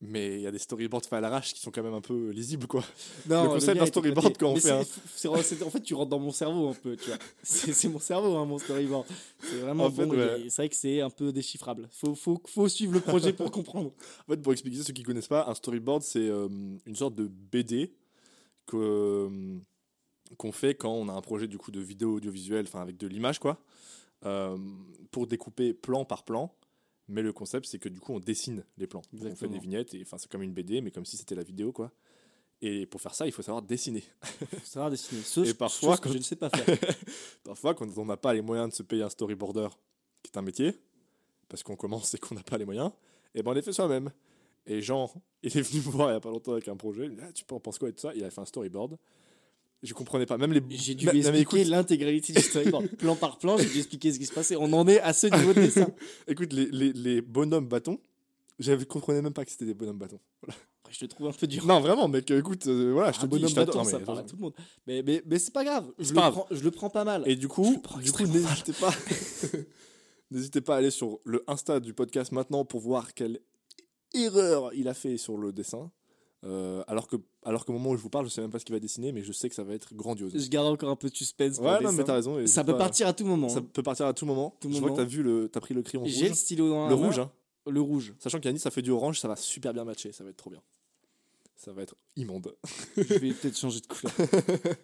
[0.00, 2.28] Mais il y a des storyboards faits à l'arrache qui sont quand même un peu
[2.30, 2.82] lisibles, quoi.
[3.28, 4.82] Non, Le concept d'un storyboard quand on fait un-
[5.14, 7.18] c'est- En fait, tu rentres dans mon cerveau un peu, tu vois.
[7.42, 9.06] C'est mon cerveau, hein, mon storyboard.
[9.40, 10.14] C'est vraiment En fait, bon.
[10.16, 10.40] ouais.
[10.50, 11.88] C'est vrai que c'est un peu déchiffrable.
[11.92, 13.92] Faut, faut, faut suivre le projet pour comprendre.
[14.28, 16.48] En fait, pour expliquer ceux qui connaissent pas, un storyboard, c'est euh,
[16.84, 17.94] une sorte de BD
[18.66, 19.58] que, euh,
[20.38, 23.06] qu'on fait quand on a un projet du coup de vidéo audiovisuelle, enfin avec de
[23.06, 23.58] l'image, quoi,
[24.24, 24.56] euh,
[25.10, 26.54] pour découper plan par plan.
[27.08, 29.02] Mais le concept, c'est que du coup, on dessine les plans.
[29.12, 31.34] Donc, on fait des vignettes, et enfin, c'est comme une BD, mais comme si c'était
[31.34, 31.92] la vidéo, quoi.
[32.62, 34.02] Et pour faire ça, il faut savoir dessiner.
[34.22, 35.20] Faut savoir dessiner.
[35.24, 36.64] Sauf, Et parfois, que quand- je ne sais pas faire.
[37.44, 39.68] Parfois, quand on n'a pas les moyens de se payer un storyboarder,
[40.22, 40.72] qui est un métier,
[41.48, 42.90] parce qu'on commence et qu'on n'a pas les moyens,
[43.34, 44.10] et ben on les fait soi-même.
[44.66, 47.04] Et Jean, il est venu me voir il n'y a pas longtemps avec un projet.
[47.04, 48.14] Il me dit, Ah, tu en penses quoi et tout ça?
[48.14, 48.96] Il a fait un storyboard.
[49.84, 50.38] Je comprenais pas.
[50.38, 50.62] Même les.
[50.70, 52.88] J'ai dû expliquer l'intégralité du storyboard.
[52.98, 54.56] plan par plan, j'ai dû expliquer ce qui se passait.
[54.56, 55.88] On en est à ce niveau de dessin.
[56.26, 57.98] écoute, les, les, les bonhommes bâtons,
[58.58, 60.20] je ne comprenais même pas que c'était des bonhommes bâtons.
[60.90, 61.66] Je te trouve un peu dur.
[61.66, 64.22] Non, vraiment, mec, écoute, euh, voilà, je te dis, bonhomme bâton, ça mais- parle à
[64.22, 64.54] tout le monde.
[64.86, 65.92] Mais, mais, mais c'est pas grave.
[65.98, 67.22] Je le, prends, je le prends pas mal.
[67.26, 68.94] Et du coup, du n'hésitez pas,
[70.30, 73.40] n'hésitez pas à aller sur le Insta du podcast maintenant pour voir quelle
[74.14, 75.90] erreur il a fait sur le dessin.
[76.44, 78.64] Euh, alors que, alors qu'au moment où je vous parle, je sais même pas ce
[78.66, 80.32] qu'il va dessiner, mais je sais que ça va être grandiose.
[80.36, 81.56] Je garde encore un peu de suspense.
[81.56, 82.38] pour Ouais, non, mais t'as raison.
[82.38, 83.48] et Ça peut pas- partir à tout moment.
[83.48, 83.66] Ça hein.
[83.72, 84.54] peut partir à tout moment.
[84.60, 84.88] Tout je moment.
[84.88, 86.36] vois que t'as vu le, t'as pris le crayon J'ai le rouge.
[86.38, 87.30] stylo dans Le rouge, hein.
[87.66, 88.12] Le rouge.
[88.18, 90.50] Sachant qu'Yannis, ça fait du orange, ça va super bien matcher, ça va être trop
[90.50, 90.60] bien.
[91.56, 92.54] Ça va être immonde.
[92.96, 94.12] Je vais peut-être changer de couleur.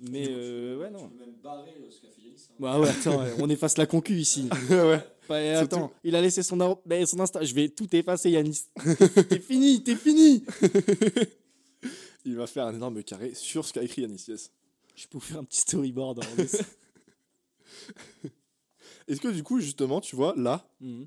[0.00, 1.08] Mais euh, ouais, non.
[1.08, 2.46] Tu peux même barrer euh, ce qu'a fait Yanis.
[2.50, 2.54] hein.
[2.58, 4.48] Bah ouais, attends, ouais, on efface la concu ici.
[4.70, 5.00] ouais.
[5.28, 7.42] Bah, attends, il a laissé son, ar- bah, son Insta.
[7.42, 8.64] Je vais tout effacer, Yanis.
[9.28, 10.44] t'es fini, t'es fini.
[12.24, 14.50] Il va faire un énorme carré sur ce qu'a écrit Yannis, yes.
[14.94, 16.18] Je peux vous faire un petit storyboard.
[16.24, 16.64] en dessin.
[19.08, 21.06] Est-ce que du coup, justement, tu vois, là, Mhm.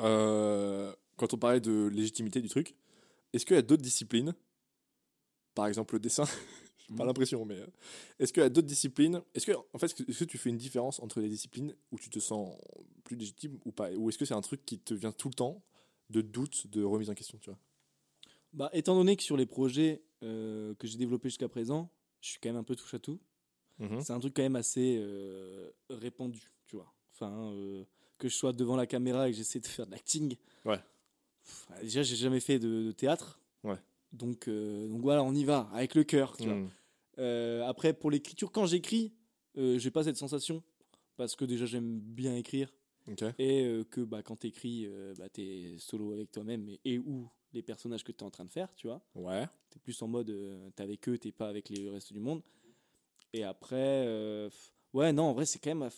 [0.00, 2.74] euh, quand on parlait de légitimité du truc,
[3.32, 4.34] est-ce qu'il y a d'autres disciplines,
[5.54, 6.24] par exemple le dessin,
[6.88, 7.66] j'ai pas l'impression, mais euh,
[8.18, 10.50] est-ce qu'il y a d'autres disciplines Est-ce que, en fait, est-ce que- que tu fais
[10.50, 12.56] une différence entre les disciplines où tu te sens
[13.04, 13.90] plus légitime ou pas?
[13.92, 15.62] Ou est-ce que c'est un truc qui te vient tout le temps
[16.10, 17.58] de doute, de remise en question, tu vois?
[18.52, 22.38] Bah, étant donné que sur les projets euh, que j'ai développés jusqu'à présent, je suis
[22.40, 23.18] quand même un peu touche à tout.
[23.78, 24.00] Mhm.
[24.02, 26.92] C'est un truc quand même assez euh, répandu, tu vois.
[27.12, 27.84] Enfin, euh,
[28.18, 30.36] que je sois devant la caméra et que j'essaie de faire de l'acting.
[30.64, 30.78] Ouais.
[31.42, 33.40] Pff, déjà, j'ai jamais fait de, de théâtre.
[33.64, 33.78] Ouais.
[34.14, 36.54] Donc, euh, donc voilà, on y va, avec le cœur, tu vois.
[36.54, 36.70] Mhm.
[37.18, 39.12] Euh, après, pour l'écriture, quand j'écris,
[39.58, 40.62] euh, j'ai pas cette sensation.
[41.16, 42.72] Parce que déjà, j'aime bien écrire.
[43.38, 48.02] Et que bah, quand t'écris, bah, t'es solo avec toi-même et, et ou les personnages
[48.02, 49.00] que t'es en train de faire, tu vois.
[49.14, 49.46] Ouais.
[49.70, 52.18] T'es plus en mode, euh, t'es avec eux, t'es pas avec les- le reste du
[52.18, 52.42] monde.
[53.32, 54.48] Et après, euh,
[54.92, 55.88] ouais, non, en vrai, c'est quand même,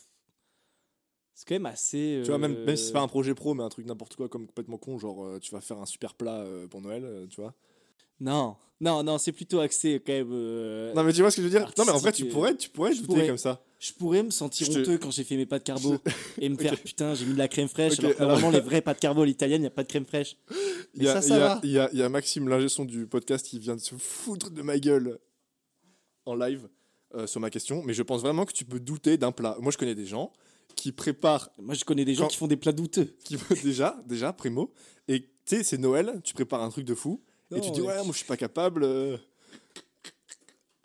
[1.32, 2.20] c'est quand même assez.
[2.24, 4.28] Tu vois, même, même si c'est pas un projet pro, mais un truc n'importe quoi,
[4.28, 7.54] comme complètement con, genre tu vas faire un super plat pour Noël, tu vois.
[8.20, 10.30] Non, non, non, c'est plutôt axé quand même.
[10.32, 11.68] euh, Non, mais tu vois ce que je veux dire?
[11.78, 13.26] Non, mais en vrai, tu pourrais, tu pourrais je douter pourrais.
[13.26, 13.62] comme ça.
[13.78, 15.96] Je pourrais me sentir Je te- honteux quand j'ai fait mes pâtes carbo
[16.40, 17.92] et me faire putain, j'ai mis de la crème fraîche.
[17.94, 19.88] Ok, alors que alors- normalement, les vraies pâtes carbo, l'italienne, il n'y a pas de
[19.88, 20.36] crème fraîche.
[20.94, 21.08] Il y, y
[21.68, 24.78] y y a Maxime, l'ingé son du podcast, qui vient de se foutre de ma
[24.78, 25.18] gueule
[26.24, 26.68] en live
[27.14, 27.82] euh, sur ma question.
[27.84, 29.56] Mais je pense vraiment que tu peux douter d'un plat.
[29.60, 30.32] Moi, je connais des gens
[30.74, 33.14] qui préparent, Moi, je connais des gens Quand- qui font des plats douteux.
[33.24, 34.72] qui déjà, déjà, primo.
[35.08, 37.22] Et tu sais, c'est Noël, tu prépares un truc de fou.
[37.54, 38.82] Et tu dis, ouais, moi, je suis pas capable.
[38.84, 39.16] euh.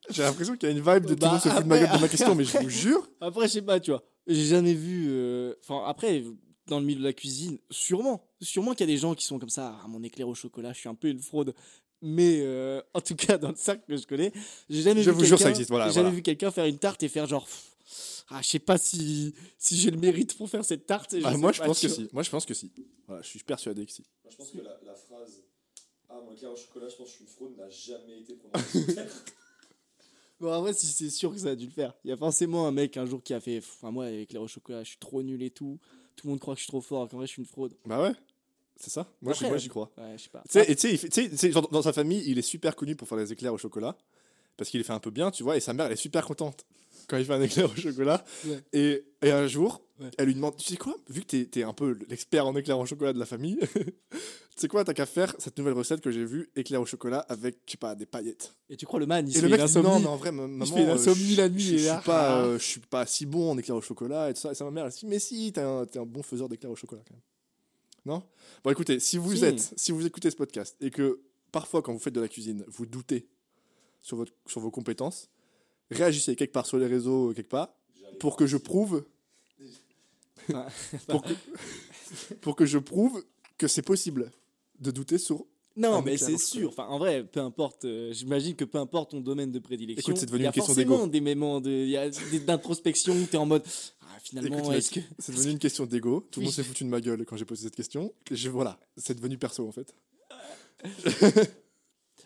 [0.09, 1.67] J'ai l'impression qu'il y a une vibe de tout le Bah, monde se fout de
[1.67, 3.07] ma après- gueule de ma question, mais je vous jure.
[3.21, 4.03] Après, je sais pas, tu vois.
[4.27, 5.07] J'ai jamais vu.
[5.09, 6.23] euh, Enfin, après,
[6.67, 8.27] dans le milieu de la cuisine, sûrement.
[8.41, 9.79] Sûrement qu'il y a des gens qui sont comme ça.
[9.83, 11.53] Ah, mon éclair au chocolat, je suis un peu une fraude.
[12.01, 14.33] Mais euh, en tout cas, dans le cercle que je connais,
[14.69, 16.15] j'ai jamais Je vu vous jure, ça quelqu'un- existe, voilà, J'ai jamais voilà.
[16.15, 17.45] vu quelqu'un faire une tarte et faire genre.
[17.45, 21.15] pff, Ah, je sais pas si, si j'ai le mérite pour faire cette tarte.
[21.23, 22.03] Ah, sais moi, je pas, pense tu que vois.
[22.03, 22.09] si.
[22.11, 22.71] Moi, je pense que si.
[23.07, 24.03] Voilà, je suis persuadé que si.
[24.23, 25.43] Moi, je pense que la, la phrase
[26.13, 28.33] Ah, mon éclair au chocolat, je pense que je suis une fraude n'a jamais été
[28.35, 28.95] prononcée.
[30.39, 31.93] Bon, en vrai, si c'est sûr que ça a dû le faire.
[32.03, 33.59] Il y a forcément un mec un jour qui a fait.
[33.59, 35.77] Pff, moi, avec l'éclair au chocolat, je suis trop nul et tout.
[36.15, 37.75] Tout le monde croit que je suis trop fort, qu'en vrai, je suis une fraude.
[37.85, 38.11] Bah ouais,
[38.75, 39.07] c'est ça.
[39.21, 39.91] Moi, j'y- Après, moi, j'y crois.
[39.99, 40.43] Ouais, je sais pas.
[40.49, 43.95] Tu sais, dans sa famille, il est super connu pour faire des éclairs au chocolat.
[44.57, 46.25] Parce qu'il les fait un peu bien, tu vois, et sa mère, elle est super
[46.25, 46.65] contente
[47.07, 48.23] quand il fait un éclair au chocolat.
[48.45, 48.59] Ouais.
[48.73, 50.09] Et, et un jour, Ouais.
[50.17, 52.79] elle lui demande Tu sais quoi Vu que t'es es un peu l'expert en éclair
[52.79, 53.59] au chocolat de la famille,
[54.11, 54.17] tu
[54.55, 57.57] sais quoi T'as qu'à faire cette nouvelle recette que j'ai vue, éclair au chocolat avec,
[57.67, 58.55] je sais pas, des paillettes.
[58.69, 60.31] Et tu crois le man, il et se le fait mec, non, mais en vrai,
[60.31, 62.45] ma- maman, fait une euh, la nuit, je, il suis pas, Ah.
[62.45, 64.51] euh, je suis pas si bon en éclair au chocolat et tout ça.
[64.51, 67.03] Et sa mère, elle dit Mais si, t'es un, un bon faiseur d'éclair au chocolat
[67.07, 67.21] quand même.
[68.05, 68.23] Non?
[68.63, 69.45] Bon, écoutez, si vous Si.
[69.45, 72.63] êtes, si vous écoutez ce podcast et que parfois, quand vous faites de la cuisine,
[72.67, 73.27] vous doutez
[74.01, 75.29] sur, votre, sur vos compétences,
[75.91, 77.73] réagissez quelque part sur les réseaux, euh, quelque part,
[78.19, 79.05] pour que je prouve.
[81.07, 81.33] Pour, que,
[82.41, 83.23] pour que je prouve
[83.57, 84.31] que c'est possible
[84.79, 85.45] de douter sur.
[85.77, 86.69] Non, mais c'est sûr.
[86.69, 87.85] Enfin, en vrai, peu importe.
[87.85, 90.11] euh, J'imagine que peu importe ton domaine de prédilection.
[90.11, 91.11] Écoute, c'est devenu il y a une question forcément d'ego.
[91.11, 93.63] des moments de, il y a des- d'introspection où t'es en mode.
[94.01, 94.99] Ah, finalement, est-ce que.
[95.19, 96.27] c'est devenu une question d'ego.
[96.31, 96.45] Tout le Oui.
[96.47, 98.11] monde s'est foutu de ma gueule quand j'ai posé cette question.
[98.29, 99.93] Et je, voilà, c'est devenu perso en fait.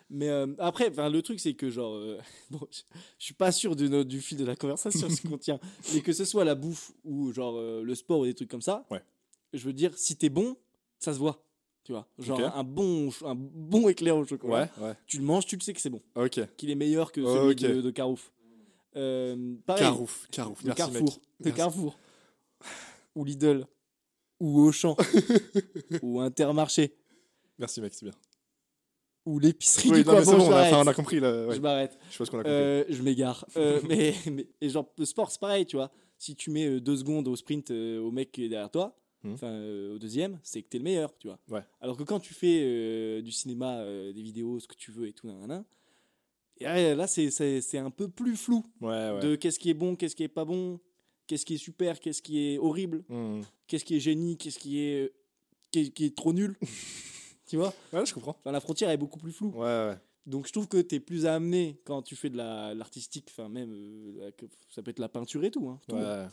[0.10, 1.96] Mais euh, après, le truc, c'est que genre.
[1.96, 2.20] euh,
[2.52, 2.82] bon, je,
[3.18, 5.60] je suis pas sûr de du fil de la conversation, ce qu'on tient.
[5.94, 8.62] Mais que ce soit la bouffe ou genre euh, le sport ou des trucs comme
[8.62, 8.86] ça.
[8.92, 9.02] Ouais.
[9.54, 10.56] Je veux dire, si t'es bon,
[11.00, 11.42] ça se voit.
[11.84, 14.72] Tu vois, genre un bon un bon éclair au chocolat.
[14.80, 14.94] Ouais, ouais.
[15.06, 16.40] Tu le manges, tu le sais que c'est bon, Ok.
[16.58, 18.32] qu'il est meilleur que celui de, de Carouf.
[18.96, 20.62] Euh, pareil, Carouf, Carouf.
[20.64, 21.20] de Merci, Carrefour, mec.
[21.42, 21.58] de Merci.
[21.58, 22.00] Carrefour,
[23.14, 23.68] ou Lidl,
[24.40, 24.98] ou Auchan,
[26.02, 26.96] ou Intermarché,
[27.60, 28.16] Merci, mec, c'est bien.
[29.26, 30.22] Ou l'épicerie Oui, du coin.
[30.24, 30.74] Bon, bon, on a, j'arrête.
[30.74, 31.20] enfin, on a compris.
[31.20, 31.56] Là, ouais.
[31.56, 31.98] Je m'arrête.
[32.12, 32.54] Je pense qu'on a compris.
[32.56, 33.46] Euh, je m'égare.
[33.58, 35.92] Euh, mais, mais- et genre, le sport, c'est pareil, tu vois.
[36.18, 39.34] Si tu mets euh, deux secondes au sprint au mec qui est derrière toi, Mhm.
[39.34, 41.40] enfin euh, au deuxième, c'est que t'es le meilleur, tu vois.
[41.50, 41.64] Ouais.
[41.82, 45.08] Alors que quand tu fais euh, du cinéma, euh, des vidéos, ce que tu veux
[45.08, 45.66] et tout, nanana,
[46.60, 49.20] et là, c'est- un peu plus flou ouais, ouais.
[49.22, 50.80] de qu'est-ce qui est bon, qu'est-ce qui est pas bon,
[51.28, 53.42] qu'est-ce qui est super, qu'est-ce qui est horrible, Hmm.
[53.68, 55.12] qu'est-ce qui est génie, qu'est-ce qui est,
[55.72, 56.56] qui est, qui est trop nul.
[57.46, 58.36] tu vois Ouais, je comprends.
[58.40, 59.52] Enfin, La frontière est beaucoup plus floue.
[59.52, 59.98] Ouais, ouais.
[60.26, 63.48] Donc je trouve que tu es plus amené quand tu fais de la- l'artistique, enfin
[63.48, 65.70] même euh, la- ça peut être la peinture et tout.
[65.70, 65.96] hein, tout.
[65.96, 66.28] Ouais.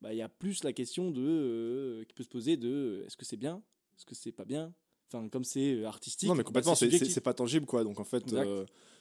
[0.00, 2.68] Bah il y a plus la question de euh, qui peut se poser de
[3.02, 3.62] euh, est-ce que c'est bien,
[3.96, 4.72] est-ce que c'est pas bien?
[5.08, 6.28] Enfin comme c'est artistique.
[6.28, 7.84] Non, mais bah, complètement, c'est c'est- pas tangible, quoi.
[7.84, 8.24] Donc, en fait,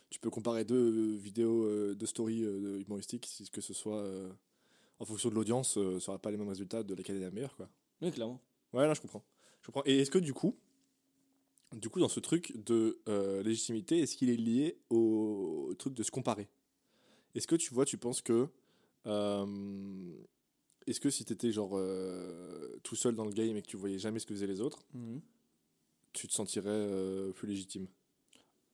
[0.10, 4.04] tu peux comparer deux vidéos de story euh, humoristiques, si- que ce soit
[5.00, 7.56] en fonction de l'audience, ça aura pas les mêmes résultats de laquelle est la meilleure,
[7.56, 7.70] quoi.
[8.02, 8.40] Oui, clairement.
[8.74, 9.24] Ouais, là, je comprends.
[9.62, 9.84] Je comprends.
[9.86, 10.56] Et est-ce que, du coup,
[11.74, 15.94] du coup, dans ce truc de euh, légitimité, est-ce qu'il est lié au, au truc
[15.94, 16.48] de se comparer?
[17.36, 18.48] Est-ce que tu vois, tu penses que.
[19.08, 20.14] euh,
[20.86, 23.98] est-ce que si t'étais genre euh, tout seul dans le game et que tu voyais
[24.00, 24.84] jamais ce que faisaient les autres,
[26.14, 27.88] tu te sentirais plus légitime?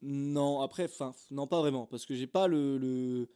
[0.01, 3.29] Non, après, enfin, non, pas vraiment, parce que j'ai pas le, le-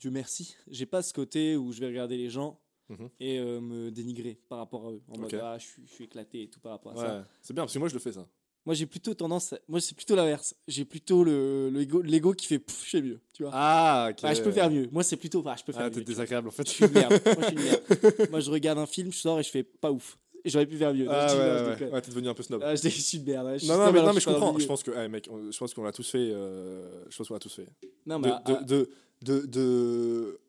[0.00, 3.10] Dieu merci, j'ai pas ce côté où je vais regarder les gens Mhm.
[3.18, 5.40] et euh, me dénigrer par rapport à eux, en mode Ok.
[5.42, 7.18] ah, je suis, je suis éclaté et tout par rapport à ça.
[7.18, 8.28] Ouais, c'est bien parce que moi je le fais ça.
[8.66, 10.54] Moi, j'ai plutôt tendance, à- moi, c'est plutôt l'inverse.
[10.66, 13.52] J'ai plutôt le le ego- l'ego qui fait, pff, je fais mieux, tu vois.
[13.54, 14.18] Ah, ok.
[14.24, 14.88] Ah, je peux faire mieux.
[14.90, 15.92] Moi, c'est plutôt, ah, je peux faire Ah, mieux.
[15.92, 16.66] t'es désagréable en fait.
[16.66, 17.12] Je suis une merde.
[17.24, 17.82] Moi, je suis une merde.
[18.32, 20.18] Moi, je regarde un film, je sors et je fais pas ouf.
[20.44, 21.06] J'aurais pu faire mieux.
[21.08, 21.92] Ah ouais, ouais, déconne.
[21.94, 22.60] ouais, t'es devenu un peu snob.
[22.64, 23.46] Ah, je suis une merde.
[23.46, 24.58] ouais, non, non, mais, non, mais je comprends.
[24.58, 26.18] Je pense que, eh, mec, on- je pense qu'on l'a tous fait.
[26.32, 27.68] euh, je pense qu'on l'a tous fait.
[28.04, 28.90] Non, De, mais de, ah, de,
[29.22, 30.40] de, de-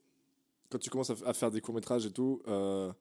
[0.70, 2.92] quand tu commences à, à faire des courts métrages et tout, euh,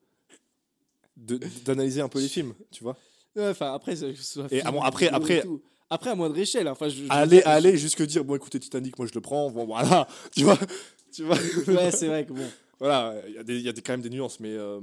[1.17, 2.97] de- d'analyser un peu les films, tu vois.
[3.37, 5.43] Ouais, enfin, après, ça- ça Et film, à mon- après- après- et
[5.91, 6.69] après, à moindre échelle.
[6.69, 9.51] Enfin, je, Aller, dire, aller jusque dire bon écoutez Titanic, moi je le prends.
[9.51, 10.59] Bon voilà, tu vois,
[11.13, 11.37] tu vois.
[11.69, 12.47] Ouais, c'est vrai que bon.
[12.79, 14.81] Voilà, il y a des, y a des, quand même des nuances, mais euh,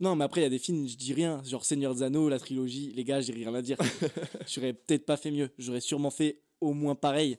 [0.00, 1.40] Non, mais après, il y a des films, je dis rien.
[1.48, 2.92] Genre Seigneur des Anneaux, la trilogie.
[2.96, 3.76] Les gars, j'ai rien à dire.
[4.48, 5.48] J'aurais peut-être pas fait mieux.
[5.56, 7.38] J'aurais sûrement fait au moins pareil.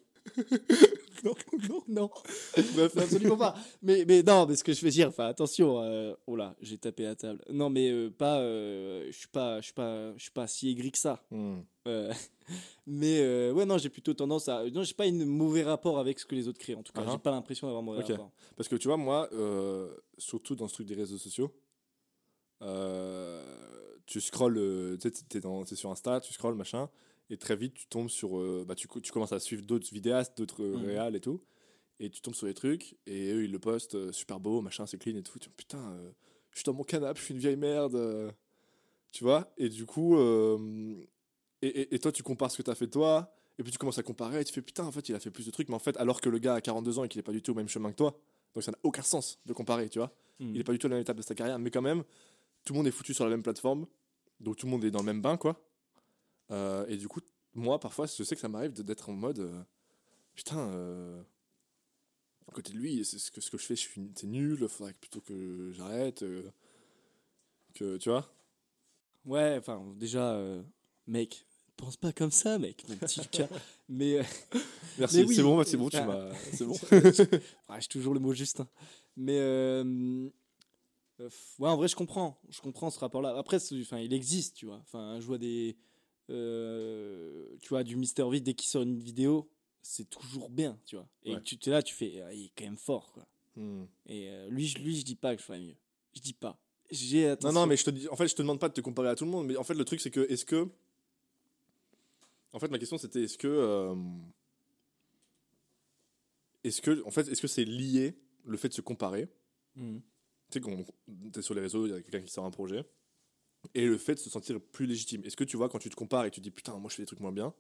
[1.69, 2.09] non, non, non.
[2.75, 2.95] bref.
[2.95, 3.55] Non, absolument pas.
[3.81, 5.81] Mais, mais non, mais ce que je veux dire, enfin, attention.
[5.81, 7.43] euh, oh là, j'ai tapé la table.
[7.49, 8.39] Non, mais euh, pas.
[8.39, 11.23] euh, je suis pas, je suis pas, je suis pas si aigri que ça.
[11.31, 11.61] Hmm.
[12.87, 14.63] Mais ouais, non, j'ai plutôt tendance à.
[14.69, 16.75] Non, j'ai pas un mauvais rapport avec ce que les autres créent.
[16.75, 17.11] En tout cas, Uh-huh.
[17.11, 18.09] j'ai pas l'impression d'avoir mauvais Ok.
[18.09, 18.31] rapport.
[18.55, 19.29] Parce que tu vois, moi,
[20.17, 21.51] surtout dans ce truc des réseaux sociaux,
[24.05, 26.89] tu scrolles, tu sais, t'es sur Insta, tu scrolles, machin,
[27.29, 28.37] et très vite, tu tombes sur.
[28.39, 30.85] euh, bah, tu, tu commences à suivre d'autres vidéastes, d'autres euh, Mhm.
[30.85, 31.41] réals et tout,
[31.99, 34.85] et tu tombes sur des trucs, et eux, ils le postent, euh, super beau, machin,
[34.85, 35.39] c'est clean et tout.
[35.39, 36.11] Tu dis, putain, euh,
[36.51, 38.33] je suis dans mon canapé, je suis une vieille merde.
[39.11, 39.53] tu vois?
[39.57, 40.17] Et du coup,
[41.61, 43.97] et, et- et toi, tu compares ce que t'as fait toi, et puis tu commences
[43.97, 45.75] à comparer, et tu fais, putain, en fait, il a fait plus de trucs, mais
[45.75, 47.51] en fait, alors que le gars a 42 ans et qu'il est pas du tout
[47.51, 48.19] au même chemin que toi,
[48.53, 50.13] donc ça n'a aucun sens de comparer, tu vois?
[50.39, 50.53] Hmm.
[50.53, 52.03] Il est pas du tout à la même étape de sa carrière, mais quand même,
[52.65, 53.87] tout le monde est foutu sur la même plateforme,
[54.41, 55.64] donc tout le monde est dans le même bain, quoi.
[56.51, 57.21] Euh, et du coup,
[57.53, 59.63] moi, parfois, je sais que ça m'arrive d'être en mode, euh,
[60.35, 61.21] putain, euh,
[62.47, 64.67] à côté de lui, c'est ce que, ce que je fais, je suis, c'est nul,
[64.67, 66.23] faudrait plutôt que j'arrête,
[67.73, 68.31] que, tu vois.
[69.25, 70.39] Ouais, enfin, déjà,
[71.07, 71.45] mec,
[71.77, 73.49] pense pas comme ça, mec, mon petit Lucas.
[73.89, 74.21] Mais.
[74.97, 76.75] Merci, Mais oui, c'est bon, c'est bon, tu enfin, m'as, c'est bon.
[77.67, 78.59] Ah, j'ai toujours le mot juste.
[78.59, 78.67] hein.
[79.17, 79.39] Mais
[81.19, 82.39] ouais, en vrai, je comprends.
[82.49, 83.35] Je comprends ce rapport-là.
[83.37, 84.79] Après, enfin, il existe, tu vois.
[84.83, 85.75] Enfin, je vois des,
[86.29, 89.49] euh, tu vois, du Mister V dès qu'il sort une vidéo,
[89.81, 91.07] c'est toujours bien, tu vois.
[91.23, 91.41] Et Ouais.
[91.41, 93.27] tu es là, tu fais, ah, il est quand même fort, quoi.
[93.55, 93.85] Hmm.
[94.07, 95.75] Et euh, lui, je- lui, je dis pas que je ferais mieux.
[96.15, 96.59] Je dis pas.
[96.91, 98.81] J'ai Non, non, mais je te dis, en fait, je te demande pas de te
[98.81, 100.67] comparer à tout le monde, mais en fait, le truc, c'est que, est-ce que.
[102.53, 103.47] En fait, ma question, c'était, est-ce que.
[103.47, 103.95] euh,
[106.63, 109.27] Est-ce que, en fait, est-ce que c'est lié, le fait de se comparer?
[109.75, 110.01] Mhm.
[110.49, 110.75] Tu sais, quand
[111.31, 112.83] t'es sur les réseaux, il y a quelqu'un qui sort un projet,
[113.73, 115.23] et le fait de se sentir plus légitime.
[115.23, 116.95] Est-ce que tu vois, quand tu te compares et tu te dis, putain, moi, je
[116.95, 117.53] fais des trucs moins bien,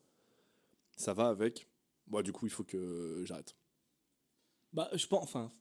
[0.95, 1.67] ça va avec?
[2.07, 3.55] Bon, du coup, il faut que j'arrête.
[4.73, 5.51] Bah, je pense, enfin,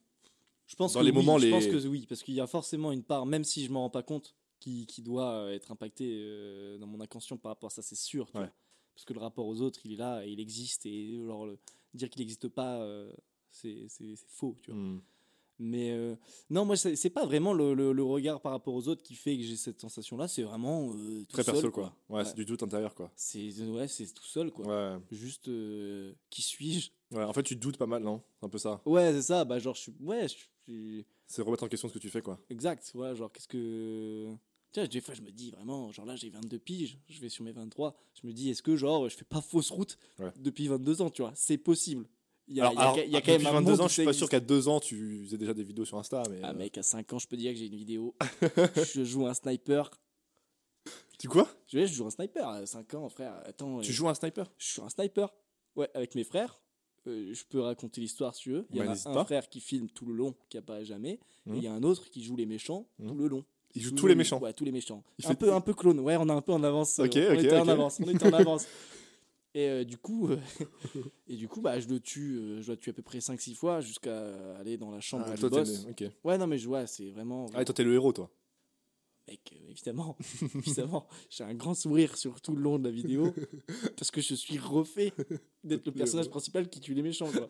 [0.67, 2.41] je pense Dans que les oui, moments je les- pense que oui, parce qu'il y
[2.41, 5.53] a forcément une part, même si je m'en rends pas compte, qui, qui doit euh,
[5.53, 8.31] être impactée euh, dans mon inconscient par rapport à ça, c'est sûr.
[8.31, 8.45] tu Ouais.
[8.45, 8.53] vois.
[8.95, 11.59] Parce que le rapport aux autres, il est là, et il existe, et genre, le-
[11.95, 13.13] dire qu'il n'existe pas, euh,
[13.51, 13.87] c'est
[14.29, 14.81] faux, tu vois.
[14.81, 15.01] Hmm.
[15.59, 16.17] Mais euh,
[16.51, 19.37] non, moi, c'est pas vraiment le, le- le regard par rapport aux autres qui fait
[19.37, 20.27] que j'ai cette sensation-là.
[20.29, 21.97] C'est vraiment euh, tout Très seul, perso, quoi.
[22.09, 22.25] Ouais, Ouais.
[22.25, 23.12] c'est du doute intérieur, quoi.
[23.14, 24.67] C'est ouais, c'est tout seul, quoi.
[24.95, 25.01] Ouais.
[25.12, 26.90] Juste, euh, qui suis-je?
[27.12, 27.23] Ouais.
[27.25, 28.21] En fait, tu te doutes pas mal, non?
[28.40, 28.83] C'est un peu ça.
[28.85, 29.45] Ouais, c'est ça.
[29.45, 29.95] Bah, genre, je suis.
[30.01, 31.07] Ouais, je suis.
[31.27, 32.38] C'est remettre en question ce que tu fais, quoi.
[32.51, 32.90] Exact.
[32.95, 34.35] Ouais, genre, qu'est-ce que.
[34.73, 37.45] Tiens, des fois, je me dis vraiment, genre là, j'ai 22 piges, je vais sur
[37.45, 37.95] mes 23.
[38.21, 40.33] Je me dis, est-ce que, genre, je fais pas fausse route Ouais.
[40.37, 41.31] depuis 22 ans, tu vois?
[41.37, 42.07] C'est possible.
[42.49, 43.53] Il y a, alors, il y a- alors, il y a quand même depuis un
[43.53, 45.85] 22 monde ans, je suis pas sûr qu'à 2 ans, tu faisais déjà des vidéos
[45.87, 46.41] sur Insta, mais.
[46.43, 48.15] Ah, euh, mec, à 5 ans, je peux dire que j'ai une vidéo.
[48.95, 49.91] je joue un sniper.
[51.19, 51.49] Tu quoi?
[51.69, 53.35] Je, je joue un sniper à 5 ans, frère.
[53.47, 54.51] Attends, Tu euh, joues un sniper?
[54.59, 55.33] je suis un sniper.
[55.77, 56.61] Ouais, avec mes frères.
[57.07, 58.67] Euh, je peux raconter l'histoire si tu veux.
[58.71, 59.25] Il y Bah, en a un pas.
[59.25, 61.21] frère qui filme tout le long, qui apparaît jamais.
[61.47, 61.57] Et Mhm.
[61.57, 63.09] il y a un autre qui joue les méchants Mhm.
[63.09, 63.45] tout le long.
[63.75, 64.39] Il joue tous les méchants.
[64.39, 65.03] Ouais, tous les méchants.
[65.19, 65.99] Il un, fait- peu, un peu clone.
[66.01, 66.99] Ouais, on est un peu en avance.
[66.99, 67.69] euh, Ok, on ok, était en ok.
[67.69, 68.01] avance.
[68.05, 68.67] On était en avance.
[69.55, 70.38] Et euh, du coup, euh,
[71.29, 73.19] et du coup bah, je le tue, euh, je dois le tuer à peu près
[73.21, 75.85] 5-6 fois jusqu'à aller dans la chambre Ah, du toi, boss.
[75.85, 76.12] le- ok.
[76.25, 77.47] Ouais, non, mais je vois, c'est vraiment.
[77.55, 78.31] Ah, et toi, t'es le héros, toi.
[79.29, 80.17] Mec, euh, évidemment,
[80.55, 83.33] évidemment, j'ai un grand sourire sur tout le long de la vidéo
[83.97, 85.12] parce que je suis refait
[85.62, 87.49] d'être le personnage principal qui tue les méchants, quoi.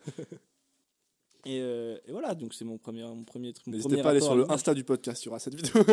[1.45, 3.67] Et, euh, et voilà, donc c'est mon premier, mon premier truc.
[3.67, 4.51] N'hésitez pas à aller sur le.
[4.51, 5.73] Insta du podcast, il y aura cette vidéo.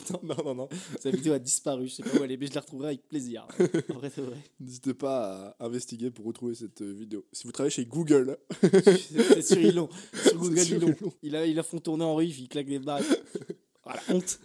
[0.22, 0.68] non, non, non.
[1.00, 3.08] Sa vidéo a disparu, je sais pas où elle est, mais je la retrouverai avec
[3.08, 3.46] plaisir.
[3.90, 4.36] En vrai, c'est vrai.
[4.60, 7.26] N'hésitez pas à investiguer pour retrouver cette euh, vidéo.
[7.32, 10.94] Si vous travaillez chez Google, C'est sur Ilon, sur Google Sur Ilon.
[11.00, 11.12] Ilon.
[11.22, 13.00] Il a, il a font tourner en rue, il claque des barres.
[13.84, 14.38] Ah, la honte.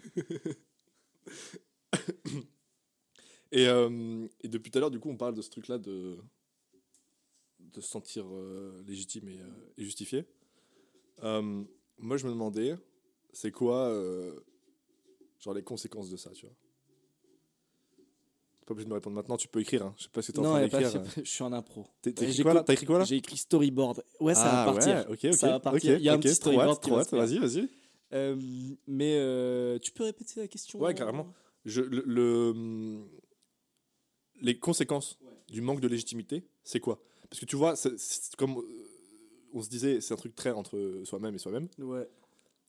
[3.56, 6.18] Et, euh, et depuis tout à l'heure, du coup, on parle de ce truc-là de,
[7.60, 10.26] de se sentir euh, légitime et, euh, et justifié.
[11.24, 11.64] Euh,
[11.98, 12.76] moi, je me demandais,
[13.34, 14.34] c'est quoi, euh,
[15.40, 16.56] genre, les conséquences de ça, tu vois?
[18.60, 19.86] T'es pas obligé de me répondre maintenant, tu peux écrire.
[19.86, 19.94] Hein.
[19.98, 21.04] Je sais pas si t'es en train d'écrire.
[21.18, 21.86] je suis en impro.
[22.02, 22.60] T'as écrit, j'ai quoi, là?
[22.62, 23.06] Co- T'as écrit quoi là?
[23.06, 24.04] J'ai écrit storyboard.
[24.20, 25.10] Ouais, ça ah, va partir.
[25.10, 25.34] ouais.
[25.34, 25.98] Ça va partir.
[25.98, 27.70] Il y a un petit storyboard vas-y, vas-y.
[28.14, 28.36] Euh,
[28.88, 31.34] mais euh, tu peux répéter la question Ouais, carrément.
[31.66, 33.04] Je, le, le-
[34.42, 35.18] les conséquences
[35.50, 37.02] du manque de légitimité, c'est quoi?
[37.30, 38.88] Parce que tu vois, c'est- c'est comme euh,
[39.56, 41.68] on se disait, c'est un truc très entre soi-même et soi-même.
[41.80, 42.08] Ouais.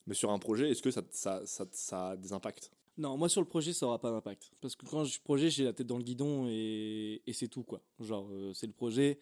[0.07, 2.71] Mais sur un projet, est-ce que ça, ça, ça, ça a des impacts?
[2.97, 4.51] Non, moi sur le projet, ça aura pas d'impact.
[4.61, 7.47] Parce que quand je suis projet, j'ai la tête dans le guidon et, et c'est
[7.47, 7.81] tout, quoi.
[7.99, 9.19] Genre, euh, c'est le projet,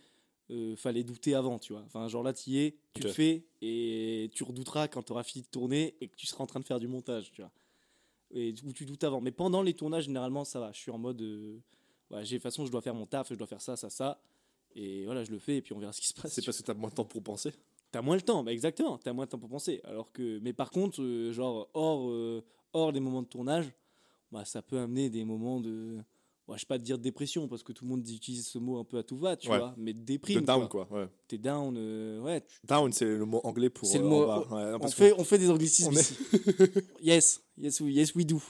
[0.51, 1.81] euh, fallait douter avant, tu vois.
[1.85, 5.23] Enfin, genre là, tu y es, tu le fais et tu redouteras quand tu auras
[5.23, 7.51] fini de tourner et que tu seras en train de faire du montage, tu vois.
[8.31, 9.21] Et où tu doutes avant.
[9.21, 10.71] Mais pendant les tournages, généralement, ça va.
[10.71, 11.21] Je suis en mode.
[11.21, 11.57] euh,
[12.11, 13.89] ouais, j'ai de toute façon, je dois faire mon taf, je dois faire ça, ça,
[13.89, 14.21] ça.
[14.75, 16.33] Et voilà, je le fais et puis on verra ce qui se passe.
[16.33, 17.51] C'est parce que tu as moins de temps pour penser
[17.91, 19.79] T'as moins le temps, bah exactement, t'as moins de temps pour penser.
[19.85, 23.71] Alors que, mais par contre, euh, genre hors, euh, hors des moments de tournage,
[24.33, 25.95] bah ça peut amener des moments de,
[26.49, 28.57] ouais, je sais pas de dire de dépression parce que tout le monde utilise ce
[28.57, 29.59] mot un peu à tout va, tu Ouais.
[29.59, 30.41] vois, mais de De déprime.
[30.41, 30.85] down, quoi.
[30.87, 30.99] quoi.
[31.03, 31.07] Ouais.
[31.29, 32.41] T'es down, euh, ouais.
[32.41, 33.87] tu- Down, c'est le mot anglais pour.
[33.87, 34.25] C'est le euh, mot-.
[34.27, 36.15] Ouais, on fait, on fait des anglicismes ici.
[37.01, 38.41] yes, yes, we, yes we do.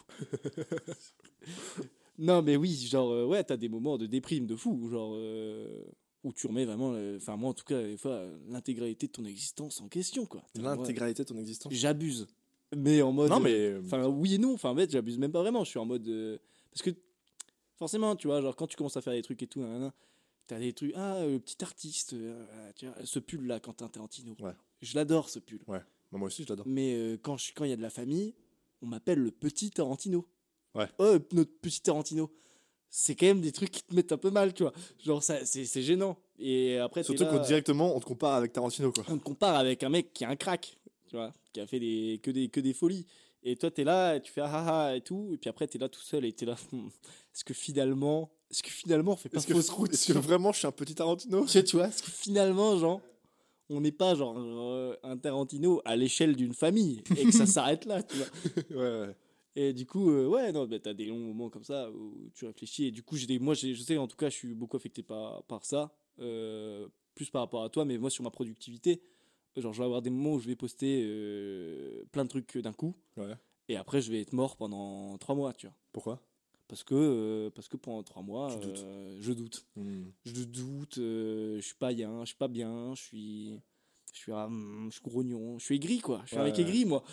[2.17, 5.15] non mais oui, genre ouais, t'as des moments de déprime de fou, genre
[6.25, 9.11] où tu remets vraiment, euh, enfin moi en tout cas des fois euh, l'intégralité de
[9.13, 10.43] ton existence en question quoi.
[10.55, 11.71] L'intégralité de ton existence.
[11.73, 12.27] J'abuse.
[12.75, 13.29] Mais en mode.
[13.29, 13.85] Non, euh, mais.
[13.85, 14.53] Enfin, oui et non.
[14.55, 15.63] Enfin, en fait, j'abuse même pas vraiment.
[15.63, 16.05] Je suis en mode.
[16.07, 16.37] euh,
[16.71, 16.89] Parce que,
[17.77, 19.63] forcément, tu vois, genre, quand tu commences à faire des trucs et tout,
[20.47, 20.91] t'as des trucs.
[20.95, 22.13] Ah, euh, petit artiste.
[22.13, 22.43] euh,
[22.75, 24.35] tu vois, ce pull-là, Quentin Tarantino.
[24.39, 24.51] Ouais.
[24.81, 25.59] Je l'adore, ce pull.
[25.67, 26.65] Bah, moi aussi, je l'adore.
[26.67, 28.33] Mais euh, quand je- quand il y a de la famille,
[28.81, 30.25] on m'appelle le petit Tarantino.
[30.73, 30.87] Ouais.
[30.97, 32.31] Oh, notre petit Tarantino.
[32.97, 34.71] C'est quand même des trucs qui te mettent un peu mal, tu vois.
[35.03, 36.17] Genre, ça, c'est gênant.
[36.39, 39.03] Et après, Surtout qu'on directement, on te compare avec Tarantino, quoi.
[39.09, 40.77] on te compare avec un mec qui a un crack,
[41.09, 43.05] tu vois, qui a fait des, que, des, que des folies.
[43.43, 45.77] Et toi, t'es là, tu fais ah ah ah et tout, et puis après, t'es
[45.77, 46.55] là tout seul, et t'es là,
[47.33, 50.59] est-ce que finalement, est-ce que finalement, on fait pas fausse route est-ce que vraiment je
[50.59, 51.45] suis un petit Tarantino?
[51.45, 53.01] Tu vois, tu vois, est-ce que finalement, genre,
[53.69, 57.83] on n'est pas genre euh, un Tarantino à l'échelle d'une famille, et que ça s'arrête
[57.83, 58.27] là, tu vois?
[58.69, 59.15] Ouais, ouais.
[59.57, 62.45] Et du coup, euh, ouais, non, bah, t'as des longs moments comme ça où tu
[62.45, 62.85] réfléchis.
[62.87, 65.43] Et du coup, des, moi, je sais, en tout cas, je suis beaucoup affecté par,
[65.43, 69.01] par ça, euh, plus par rapport à toi, mais moi, sur ma productivité,
[69.55, 72.73] genre, je vais avoir des moments où je vais poster euh, plein de trucs d'un
[72.73, 73.33] coup, Ouais.
[73.69, 75.75] et après, je vais être mort pendant trois mois, tu vois.
[75.93, 76.21] Pourquoi?
[76.67, 78.79] Parce que, euh, parce que pendant trois mois, doutes.
[78.79, 79.65] euh, je doute.
[79.77, 80.05] Hmm.
[80.25, 83.59] Je doute, euh, je suis pas bien, je suis pas bien, je suis,
[84.11, 86.21] je suis, je suis grognon, je suis aigri, quoi.
[86.25, 86.59] Je suis Ouais, ouais.
[86.59, 87.03] aigri, moi.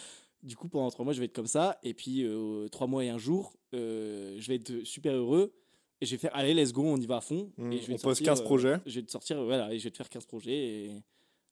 [0.42, 1.78] Du coup, pendant trois mois, je vais être comme ça.
[1.82, 5.52] Et puis, euh, trois mois et un jour, euh, je vais être super heureux.
[6.00, 7.52] Et je vais faire, allez, let's go, on y va à fond.
[7.56, 8.80] Hmm, Et je vais on pose sortir, 15 euh, projets.
[8.86, 10.52] je vais te sortir, voilà, et je vais te faire 15 projets,
[10.86, 11.02] et-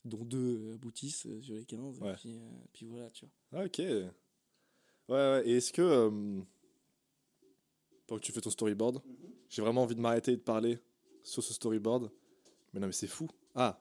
[0.05, 2.01] dont deux aboutissent euh, sur les 15.
[2.01, 2.11] Ouais.
[2.11, 2.39] Et puis,
[2.73, 3.61] puis voilà, tu vois.
[3.61, 3.79] Ah, ok.
[3.79, 4.05] Ouais,
[5.09, 5.43] ouais.
[5.47, 6.11] Et est-ce que.
[8.07, 9.01] pendant que tu fais ton storyboard,
[9.49, 10.79] j'ai vraiment envie de m'arrêter et de parler
[11.23, 12.11] sur ce storyboard?
[12.73, 13.29] Mais non, mais c'est fou.
[13.55, 13.81] Ah.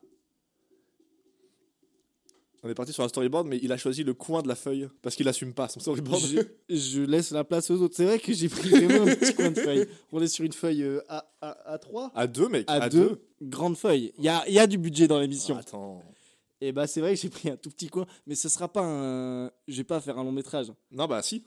[2.64, 4.90] On est parti sur un storyboard, mais il a choisi le coin de la feuille
[5.02, 6.22] parce qu'il assume pas son storyboard.
[6.22, 7.96] je, je laisse la place aux autres.
[7.96, 9.88] C'est vrai que j'ai pris vraiment un petit coin de feuille.
[10.12, 12.66] On est sur une feuille euh, A, A, A3 À deux, mec.
[12.68, 14.12] À, deux, grande feuille.
[14.18, 15.56] Il y a, il y a du budget dans l'émission.
[15.56, 16.04] Ah, attends.
[16.62, 18.82] Et bah c'est vrai que j'ai pris un tout petit coin, mais ce sera pas
[18.84, 19.50] un.
[19.68, 20.68] Je vais pas faire un long métrage.
[20.92, 21.44] Non, bah si.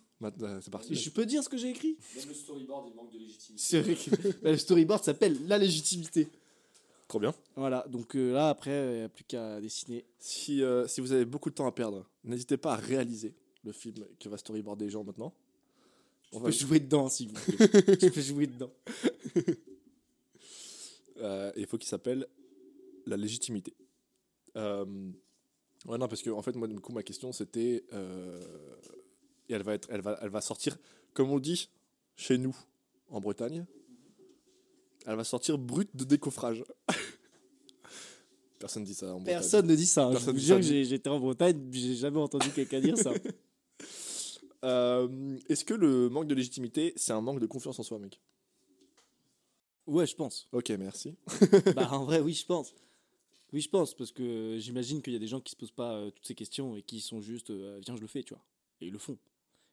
[0.61, 0.95] C'est parti.
[0.95, 1.97] Je peux dire ce que j'ai écrit?
[2.17, 3.63] Même le storyboard, il manque de légitimité.
[3.63, 6.29] C'est vrai que bah, le storyboard s'appelle La légitimité.
[7.13, 7.35] Trop bien.
[7.57, 10.07] Voilà, donc euh, là après, il n'y a plus qu'à dessiner.
[10.19, 13.35] Si, euh, si vous avez beaucoup de temps à perdre, n'hésitez pas à réaliser
[13.65, 15.35] le film que va storyboarder Jean maintenant.
[16.33, 17.59] On va jouer dedans si vous voulez.
[18.01, 18.73] Je peux jouer dedans.
[21.19, 22.27] Euh, il faut qu'il s'appelle
[23.07, 23.75] La légitimité.
[24.57, 24.85] Euh,
[25.85, 27.85] ouais, non, parce que en fait, moi, du coup, ma question c'était.
[27.93, 28.41] euh,
[29.51, 30.79] et elle va, être, elle, va, elle va sortir,
[31.13, 31.69] comme on dit
[32.17, 32.57] chez nous,
[33.09, 33.67] en Bretagne,
[35.07, 36.65] elle va sortir brute de décoffrage.
[38.59, 39.35] Personne dit ça en Bretagne.
[39.35, 40.05] Personne ne dit ça.
[40.05, 40.09] hein.
[40.11, 40.61] Je Personne vous dit jure ça.
[40.61, 43.13] que j'ai- j'étais en Bretagne, j'ai jamais entendu quelqu'un dire ça.
[44.65, 48.21] Euh, Est-ce que le manque de légitimité, c'est un manque de confiance en soi, mec?
[49.89, 50.47] Ouais, je pense.
[50.53, 51.17] Ok, merci.
[51.75, 52.73] bah en vrai, oui, je pense.
[53.53, 55.95] Oui, je pense, parce que j'imagine qu'il y a des gens qui se posent pas
[55.97, 58.45] euh, toutes ces questions et qui sont juste, euh, viens, je le fais, tu vois.
[58.81, 59.19] Et ils le font.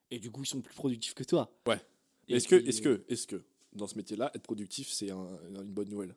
[0.10, 1.52] Et du coup, ils sont plus productifs que toi.
[1.68, 1.80] Ouais.
[2.28, 3.44] Est-ce que, est-ce que, est-ce que,
[3.74, 6.16] dans ce métier-là, être productif, c'est un- une bonne nouvelle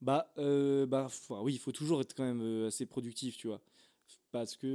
[0.00, 1.08] Bah, euh, bah
[1.42, 3.60] oui, il faut toujours être quand même euh, assez productif, tu vois.
[4.32, 4.66] Parce que,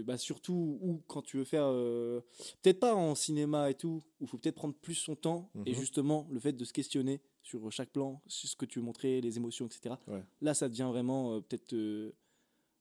[0.00, 2.20] euh, bah, surtout, ou quand tu veux faire, euh,
[2.62, 5.70] peut-être pas en cinéma et tout, où il faut peut-être prendre plus son temps, et
[5.70, 5.76] Mhm.
[5.76, 9.20] justement, le fait de se questionner sur chaque plan, sur ce que tu veux montrer,
[9.20, 9.98] les émotions, etc.
[10.06, 10.22] Ouais.
[10.40, 11.74] Là, ça devient vraiment euh, peut-être,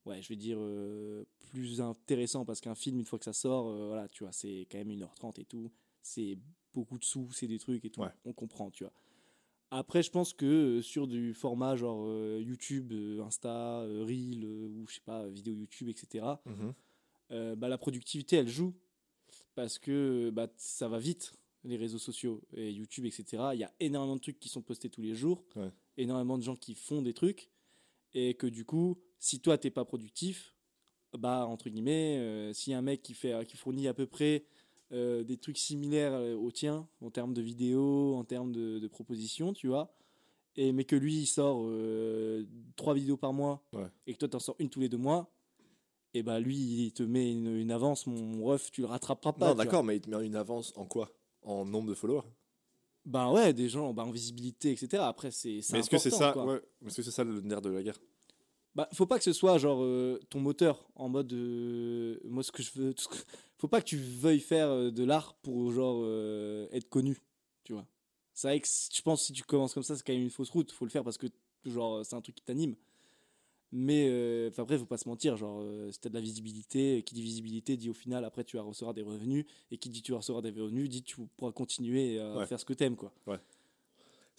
[0.05, 3.69] ouais, je vais dire, euh, plus intéressant, parce qu'un film, une fois que ça sort,
[3.69, 5.71] euh, voilà, tu vois, c'est quand même 1h30 et tout,
[6.09, 6.37] c'est
[6.73, 8.09] beaucoup de sous, c'est des trucs et tout, Ouais.
[8.25, 8.93] on comprend, tu vois.
[9.71, 14.43] Après, je pense que euh, sur du format genre euh, YouTube, euh, Insta, euh, Reel,
[14.45, 16.25] ou je sais pas, vidéo YouTube, etc.,
[17.31, 18.73] euh, bah, la productivité, elle joue.
[19.53, 21.33] Parce que bah, ça va vite,
[21.63, 23.25] les réseaux sociaux et YouTube, etc.
[23.53, 25.69] Il y a énormément de trucs qui sont postés tous les jours, Ouais.
[25.97, 27.51] énormément de gens qui font des trucs,
[28.13, 30.55] et que du coup, si toi, t'es pas productif,
[31.17, 34.45] bah, entre guillemets, si un mec qui, fait, qui fournit à peu près
[34.91, 38.87] euh, des trucs similaires euh, aux tiens, en termes de vidéos, en termes de, de
[38.87, 39.93] propositions, tu vois,
[40.55, 43.87] et, mais que lui, il sort euh, trois vidéos par mois, Ouais.
[44.07, 45.31] et que toi, t'en sors une tous les deux mois,
[46.15, 49.33] et bah lui, il te met une, une avance, mon, mon ref, tu le rattraperas
[49.33, 49.49] pas.
[49.49, 51.11] Non, d'accord, mais il te met une avance en quoi?
[51.43, 52.25] En nombre de followers?
[53.05, 55.03] Bah ouais, des gens, bah, en visibilité, etc.
[55.03, 57.61] Après, c'est c'est Mais est-ce que c'est ça ouais, Est-ce que c'est ça le nerf
[57.61, 57.99] de la guerre?
[58.79, 62.51] Bah, faut pas que ce soit genre euh, ton moteur en mode euh, moi ce
[62.53, 63.15] que je veux que-
[63.57, 66.01] faut pas que tu veuilles faire euh, de l'art pour genre
[66.71, 67.17] être connu
[67.65, 67.85] tu vois.
[68.33, 70.29] C'est vrai que je pense que si tu commences comme ça c'est quand même une
[70.29, 70.71] fausse route.
[70.71, 71.27] Faut le faire parce que
[71.65, 72.75] genre c'est un truc qui t'anime.
[73.73, 75.61] Mais enfin, après faut pas se mentir genre
[75.91, 78.93] si t'as de la visibilité qui dit visibilité dit au final après tu vas recevoir
[78.93, 79.45] des revenus.
[79.71, 82.45] Et qui dit tu vas recevoir des revenus dit tu pourras continuer à Ouais.
[82.45, 83.11] faire ce que t'aimes quoi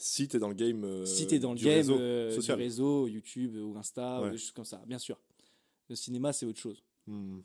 [0.02, 0.82] Si t'es dans le game.
[0.84, 4.30] euh, si tu es dans le game réseau euh, du réseau, YouTube ou Insta, ou
[4.30, 5.18] des choses comme ça, bien sûr.
[5.88, 6.82] Le cinéma, c'est autre chose.
[7.06, 7.40] Hmm.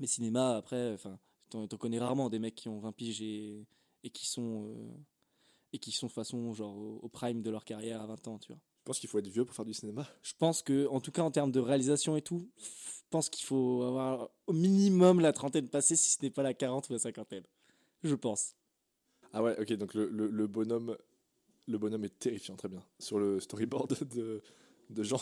[0.00, 1.18] Mais cinéma, après, enfin,
[1.50, 3.66] t'en connais rarement des mecs qui ont 20 piges et,
[4.04, 4.94] et qui sont euh,
[5.74, 8.38] et qui sont de façon genre au, au prime de leur carrière à 20 ans,
[8.38, 8.60] tu vois.
[8.78, 10.08] Je pense qu'il faut être vieux pour faire du cinéma.
[10.22, 13.44] Je pense que, en tout cas en termes de réalisation et tout, je pense qu'il
[13.44, 16.98] faut avoir au minimum la trentaine passée, si ce n'est pas la 40 ou la
[16.98, 17.44] cinquantaine.
[18.02, 18.54] Je pense.
[19.32, 20.96] Ah ouais, ok, donc le, le, le bonhomme.
[21.66, 22.84] Le bonhomme est terrifiant, très bien.
[22.98, 24.42] Sur le storyboard de,
[24.90, 25.20] de Jean.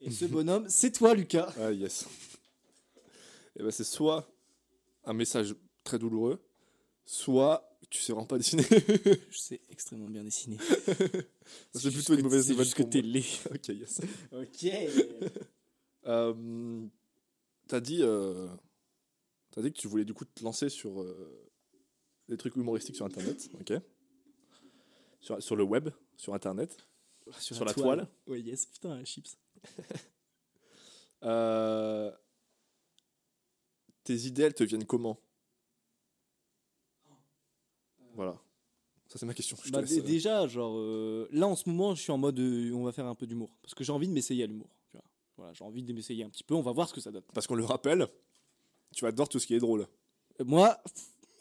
[0.00, 1.52] Et ce bonhomme, c'est toi, Lucas.
[1.58, 2.06] Ah yes.
[3.58, 4.30] Et ben c'est soit
[5.04, 5.54] un message
[5.84, 6.40] très douloureux,
[7.04, 8.62] soit tu sais vraiment pas dessiner.
[9.30, 10.56] Je sais extrêmement bien dessiner.
[11.74, 13.24] c'est plutôt une mauvaise nouvelle que t'es laid.
[13.54, 14.00] ok, yes.
[14.32, 14.66] Ok.
[16.06, 16.86] Euh,
[17.66, 18.46] t'as dit, euh,
[19.50, 21.50] t'as dit que tu voulais du coup te lancer sur euh,
[22.28, 23.72] des trucs humoristiques sur Internet, ok
[25.20, 26.76] sur, sur le web, sur Internet.
[27.38, 28.08] Sur la toile.
[28.26, 29.36] Ouais, yes, putain, chips.
[31.22, 32.10] Euh,
[34.04, 35.20] tes idées, elles te viennent comment?
[38.14, 38.40] Voilà.
[39.06, 39.56] Ça, c'est ma question.
[39.62, 42.38] Je Bah, laisse, euh, déjà, genre, euh, là en ce moment, je suis en mode
[42.38, 43.54] euh, on va faire un peu d'humour.
[43.60, 44.70] Parce que j'ai envie de m'essayer à l'humour.
[45.36, 47.22] Voilà, j'ai envie de m'essayer un petit peu, on va voir ce que ça donne.
[47.34, 48.06] Parce qu'on le rappelle,
[48.94, 49.86] tu adores tout ce qui est drôle.
[50.44, 50.78] Moi,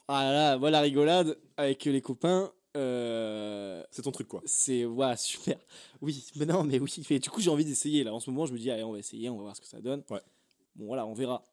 [0.08, 4.42] ah là, là, moi la rigolade avec les copains, euh, C'est ton truc, quoi.
[4.46, 5.58] c'est ouais, super.
[6.02, 6.94] Oui, mais non, mais oui.
[7.10, 8.04] Mais du coup, j'ai envie d'essayer.
[8.04, 9.62] Là, en ce moment, je me dis, allez, on va essayer, on va voir ce
[9.62, 10.04] que ça donne.
[10.10, 10.22] Ouais.
[10.76, 11.44] Bon, voilà, on verra.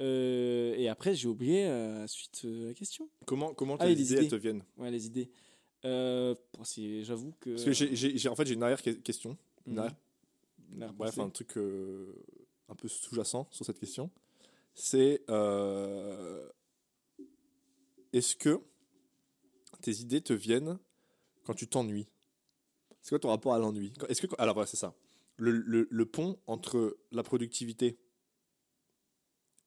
[0.00, 3.08] Euh, et après, j'ai oublié euh, suite euh, la question.
[3.24, 5.30] Comment, comment Ah, les idées, te viennent Ouais, les idées.
[5.82, 7.50] J'avoue que.
[7.50, 9.36] Parce que j'ai, en fait, j'ai une arrière-question.
[9.66, 9.78] Une Mhm.
[9.78, 9.94] arrière
[10.72, 11.56] Une Bref, un truc
[12.68, 14.10] un peu sous-jacent sur cette question.
[14.74, 15.22] c'est
[18.12, 18.60] est-ce que
[19.80, 20.78] tes idées te viennent
[21.44, 22.08] quand tu t'ennuies.
[23.02, 23.92] C'est quoi ton rapport à l'ennui?
[24.08, 24.94] Est-ce que alors voilà, c'est ça.
[25.36, 27.98] Le, le- le pont entre la productivité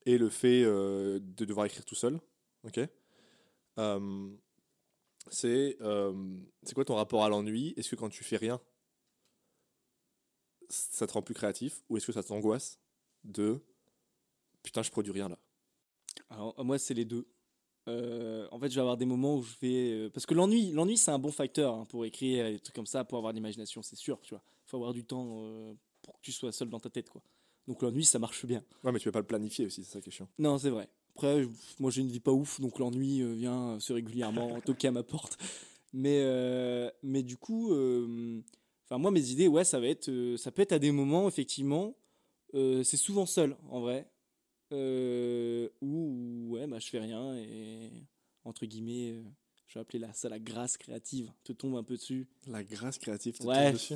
[0.06, 2.20] et le fait euh, de devoir écrire tout seul,
[2.64, 2.80] ok?
[3.80, 4.30] Euh,
[5.30, 6.14] C'est euh,
[6.64, 7.74] c'est quoi ton rapport à l'ennui?
[7.78, 8.60] Est-ce que quand tu fais rien,
[10.70, 11.84] ça te rend plus créatif?
[11.90, 12.80] Ou est-ce que ça t'angoisse
[13.24, 13.62] de
[14.64, 15.38] putain je produis rien là?
[16.30, 17.28] Alors, moi, c'est les deux.
[17.88, 19.92] Euh, en fait, je vais avoir des moments où je vais.
[19.92, 22.86] euh, parce que l'ennui, l'ennui, c'est un bon facteur hein, pour écrire des trucs comme
[22.86, 24.20] ça, pour avoir de l'imagination, c'est sûr.
[24.22, 25.74] Tu vois, faut avoir du temps euh,
[26.04, 27.22] pour que tu sois seul dans ta tête, quoi.
[27.68, 28.64] Donc l'ennui, ça marche bien.
[28.84, 30.28] Ouais, mais tu peux pas le planifier aussi, c'est ça qui est chiant.
[30.38, 30.90] Non, c'est vrai.
[31.16, 31.50] Après, je-
[31.80, 35.38] moi, j'ai une vie pas ouf, donc l'ennui vient assez régulièrement toquer à ma porte.
[35.94, 37.72] Mais, euh, mais du coup,
[38.86, 41.96] enfin, moi, mes idées, ouais, ça va être, ça peut être à des moments, effectivement.
[42.54, 44.08] c'est souvent seul, en vrai.
[44.72, 47.90] Euh, où, ouais, bah, je fais rien et,
[48.44, 49.24] entre guillemets, euh,
[49.68, 52.28] je vais appeler la, ça la grâce créative, te tombe un peu dessus.
[52.48, 53.66] La grâce créative, te Ouais.
[53.66, 53.96] tombe dessus.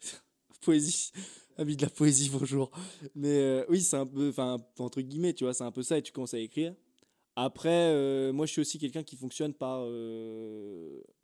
[0.60, 1.12] poésie
[1.58, 2.70] ami de la poésie bonjour
[3.14, 5.98] mais euh, oui c'est un peu enfin entre guillemets tu vois c'est un peu ça
[5.98, 6.74] et tu commences à écrire
[7.36, 9.80] après euh, moi je suis aussi quelqu'un qui fonctionne par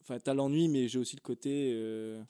[0.02, 2.22] enfin t'as l'ennui mais j'ai aussi le côté euh,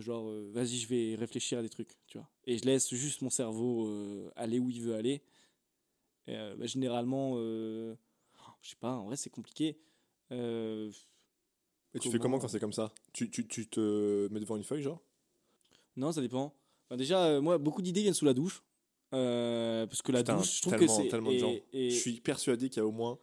[0.00, 3.22] genre euh, vas-y je vais réfléchir à des trucs tu vois et je laisse juste
[3.22, 5.22] mon cerveau euh, aller où il veut aller
[6.28, 7.94] Et, euh, bah, généralement euh,
[8.62, 9.78] je sais pas en vrai c'est compliqué
[10.32, 10.90] Euh,
[11.94, 14.64] Et tu fais comment quand c'est comme ça tu, tu, tu te mets devant une
[14.64, 15.00] feuille, genre?
[15.96, 16.52] Non, ça dépend.
[16.88, 18.62] Enfin, déjà, moi, beaucoup d'idées viennent sous la douche.
[19.10, 21.08] Parce que la Putain, douche, je trouve que c'est.
[21.08, 21.54] tellement de gens.
[21.72, 23.18] et- Je suis persuadé qu'il y a au moins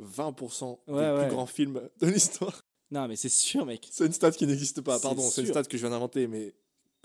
[0.00, 2.64] 20% des Ouais, plus grands films de l'histoire.
[2.90, 3.86] Non, mais c'est sûr, mec.
[3.92, 6.54] C'est une stat qui n'existe pas, pardon, c'est une stat que je viens d'inventer, mais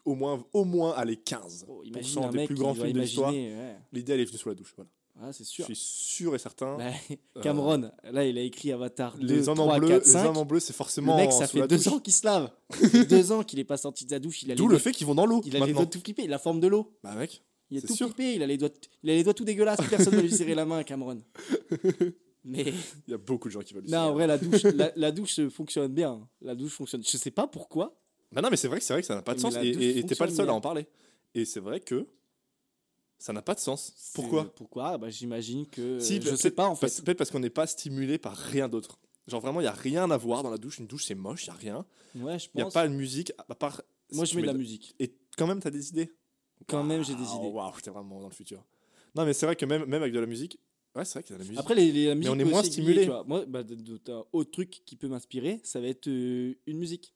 [0.06, 1.84] au moins, au moins, allez, 15% Oh,
[2.32, 3.32] des plus grands films de l'histoire.
[3.32, 3.78] ouais.
[3.92, 4.90] L'idée, elle est venue sous la douche, voilà.
[5.22, 5.66] Ah, c'est Je sûr.
[5.66, 6.78] suis sûr et certain.
[6.78, 6.92] Bah,
[7.38, 10.12] Euh, Cameron, là, il a écrit Avatar 2, les hommes 3, en bleu, 4, les
[10.12, 10.26] 5.
[10.28, 12.52] hommes en bleu, c'est forcément Le mec, ça fait deux ans qu'il se lave.
[13.10, 14.44] Deux ans qu'il est pas sorti de sa douche.
[14.44, 15.42] Il a les D'où le fait qu'ils vont dans l'eau.
[15.46, 16.24] Il a les doigts tout flippés.
[16.24, 16.98] Il a la forme de l'eau.
[17.04, 17.42] Bah, mec.
[17.72, 18.08] Il est, tout sûr.
[18.08, 18.36] flippé.
[18.36, 18.70] Il a les doigts,
[19.04, 19.80] il a les doigts tout dégueulasses.
[19.90, 21.22] Personne ne lui serrer la main, Cameron.
[22.44, 22.74] Mais
[23.08, 24.92] Il y a beaucoup de gens qui veulent le non, en vrai, la douche, la,
[24.96, 26.28] la douche fonctionne bien.
[26.42, 27.04] La douche fonctionne.
[27.04, 27.98] Je sais pas pourquoi.
[28.32, 30.16] Bah non, mais c'est vrai vrai que ça n'a pas de Mais sens et t'es
[30.16, 30.86] pas le seul à en parler.
[31.34, 32.08] Et c'est vrai que
[33.26, 34.12] ça n'a pas de sens.
[34.14, 34.54] Pourquoi?
[34.54, 35.00] Pourquoi?
[35.00, 36.00] Bah, J'imagine que.
[36.00, 37.02] Si, je sais pas en fait.
[37.04, 39.00] Peut-être parce qu'on n'est pas stimulé par rien d'autre.
[39.26, 40.78] Genre vraiment, il y a rien à voir dans la douche.
[40.78, 41.86] Une douche, c'est moche, il y a rien.
[42.14, 42.74] Ouais, je Il y a pense.
[42.76, 43.82] pas de musique à part.
[44.12, 44.96] Moi, si je tu mets de la musique.
[45.00, 46.14] Et quand même, t'as des idées.
[46.68, 47.48] Quand même, j'ai des idées.
[47.48, 48.64] Waouh, t'es vraiment dans le futur.
[49.16, 50.60] Non, mais c'est vrai que même, même avec de la musique.
[50.96, 51.60] Ouais, c'est vrai qu'il y a de la musique.
[51.60, 53.06] Après, les, les, la musique on est moins stimulé.
[53.06, 53.12] tu.
[53.26, 53.64] Moi, bah,
[54.34, 57.16] autre truc qui peut m'inspirer, ça va être euh, une musique.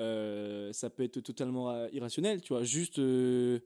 [0.00, 2.62] Euh, ça peut être totalement euh, irrationnel, tu vois.
[2.64, 3.60] Juste, euh,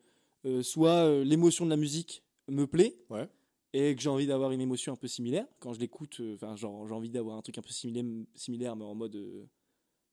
[0.44, 2.96] euh, soit euh, l'émotion de la musique me plaît.
[3.10, 3.28] Ouais.
[3.74, 5.46] Et que j'ai envie d'avoir une émotion un peu similaire.
[5.60, 8.76] Quand je l'écoute, euh, enfin, genre, j'ai envie d'avoir un truc un peu similaire, similaire
[8.76, 9.16] mais en mode.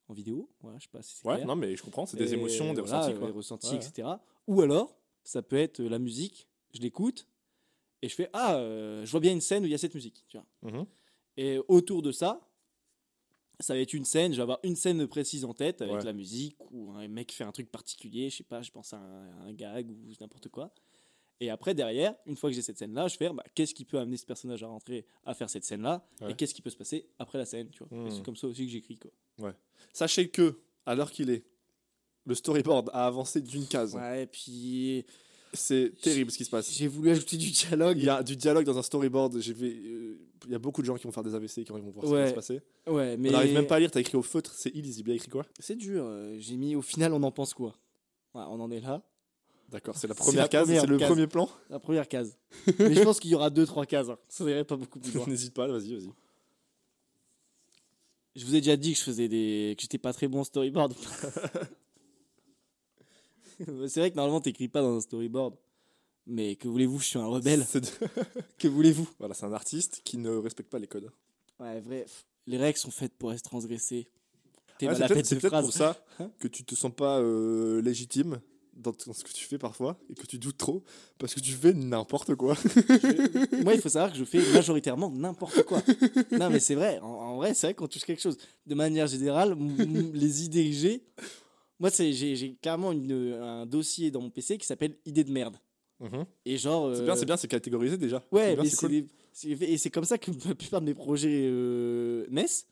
[0.08, 0.50] en vidéo.
[0.62, 1.48] Voilà, je sais pas si c'est Ouais, clair.
[1.48, 2.06] non, mais je comprends.
[2.06, 3.18] C'est des Et émotions, des voilà, ressentis.
[3.18, 3.28] Quoi.
[3.28, 3.76] des ressentis, Ouais.
[3.78, 4.08] etc.
[4.48, 7.28] Ou alors, ça peut être la musique, je l'écoute,
[8.02, 9.96] et je fais Ah, euh, je vois bien une scène où il y a cette
[9.96, 10.26] musique.
[10.28, 10.46] Tu vois.
[10.72, 10.86] Mhm.
[11.38, 12.40] Et autour de ça,
[13.60, 16.04] ça va être une scène, je vais avoir une scène précise en tête avec Ouais.
[16.04, 18.98] la musique, ou un mec fait un truc particulier, je sais pas, je pense à
[18.98, 20.74] un, un gag ou n'importe quoi.
[21.42, 24.00] Et après, derrière, une fois que j'ai cette scène-là, je fais bah, qu'est-ce qui peut
[24.00, 26.32] amener ce personnage à rentrer à faire cette scène-là, Ouais.
[26.32, 27.90] et qu'est-ce qui peut se passer après la scène, tu vois.
[27.98, 28.12] Et Mhm.
[28.12, 28.98] C'est comme ça aussi que j'écris,
[29.38, 29.54] quoi.
[29.94, 31.44] Sachez que, à l'heure qu'il est,
[32.26, 33.96] le storyboard a avancé d'une case.
[33.96, 35.06] Ouais, et puis.
[35.54, 36.70] C'est terrible ce qui se passe.
[36.74, 37.98] J'ai voulu ajouter du dialogue.
[37.98, 39.40] Il y a du dialogue dans un storyboard.
[39.40, 41.78] j'ai fait- euh, Il y a beaucoup de gens qui vont faire des AVC quand
[41.78, 42.62] ils vont voir ce qui va se passer.
[42.88, 43.92] Ouais, mais On n'arrive même pas à lire.
[43.92, 44.54] T'as écrit au feutre.
[44.54, 45.10] C'est illisible.
[45.10, 45.46] Il a écrit quoi?
[45.60, 46.04] C'est dur.
[46.06, 47.76] euh, J'ai mis au final, on en pense quoi?
[48.34, 49.02] Ouais, On en est là.
[49.70, 50.68] D'accord, c'est la première la case.
[50.68, 51.08] C'est le case.
[51.10, 51.50] premier plan?
[51.70, 52.38] La première case.
[52.80, 54.10] mais je pense qu'il y aura deux, trois cases.
[54.10, 54.18] hein.
[54.30, 55.26] Ça irait pas beaucoup plus loin.
[55.28, 55.68] N'hésite pas.
[55.68, 56.10] Vas-y, vas-y.
[58.36, 60.44] Je vous ai déjà dit que je faisais des, que j'étais pas très bon en
[60.44, 60.94] storyboard.
[63.88, 65.56] c'est vrai que normalement t'écris pas dans un storyboard.
[66.28, 67.66] Mais que voulez-vous, je suis un rebelle.
[68.58, 69.08] Que voulez-vous?
[69.20, 71.12] Voilà, c'est un artiste qui ne respecte pas les codes.
[71.60, 72.06] Ouais, vrai.
[72.48, 74.08] Les règles sont faites pour être transgressées.
[74.78, 78.42] T'es Ouais, c'est à peut-être pour ça Hein que tu te sens pas euh, légitime
[78.76, 80.84] dans, ce que tu fais parfois et que tu doutes trop
[81.18, 82.56] parce que tu fais n'importe quoi.
[83.64, 85.82] Moi, il faut savoir que je fais majoritairement n'importe quoi.
[86.32, 87.00] Non, mais c'est vrai.
[87.00, 88.38] En, en vrai, c'est vrai qu'on touche quelque chose.
[88.66, 89.56] De manière générale,
[90.14, 91.04] les idées que j'ai.
[91.80, 95.58] Moi, j'ai clairement une- un dossier dans mon PC qui s'appelle Idées de merde.
[96.46, 96.94] Et genre.
[96.96, 98.24] C'est euh, bien, c'est bien, c'est catégorisé déjà.
[98.32, 98.90] Ouais, mais c'est cool.
[98.90, 99.08] des-
[99.66, 102.68] et c'est comme ça que la plupart de mes projets euh, naissent.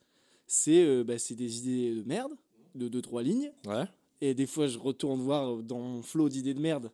[0.46, 2.32] C'est euh, bah, c'est des idées de merde,
[2.74, 3.52] de 2-3 lignes.
[3.66, 3.84] Ouais.
[4.20, 6.90] Et des fois, je retourne voir dans mon flot d'idées de merde.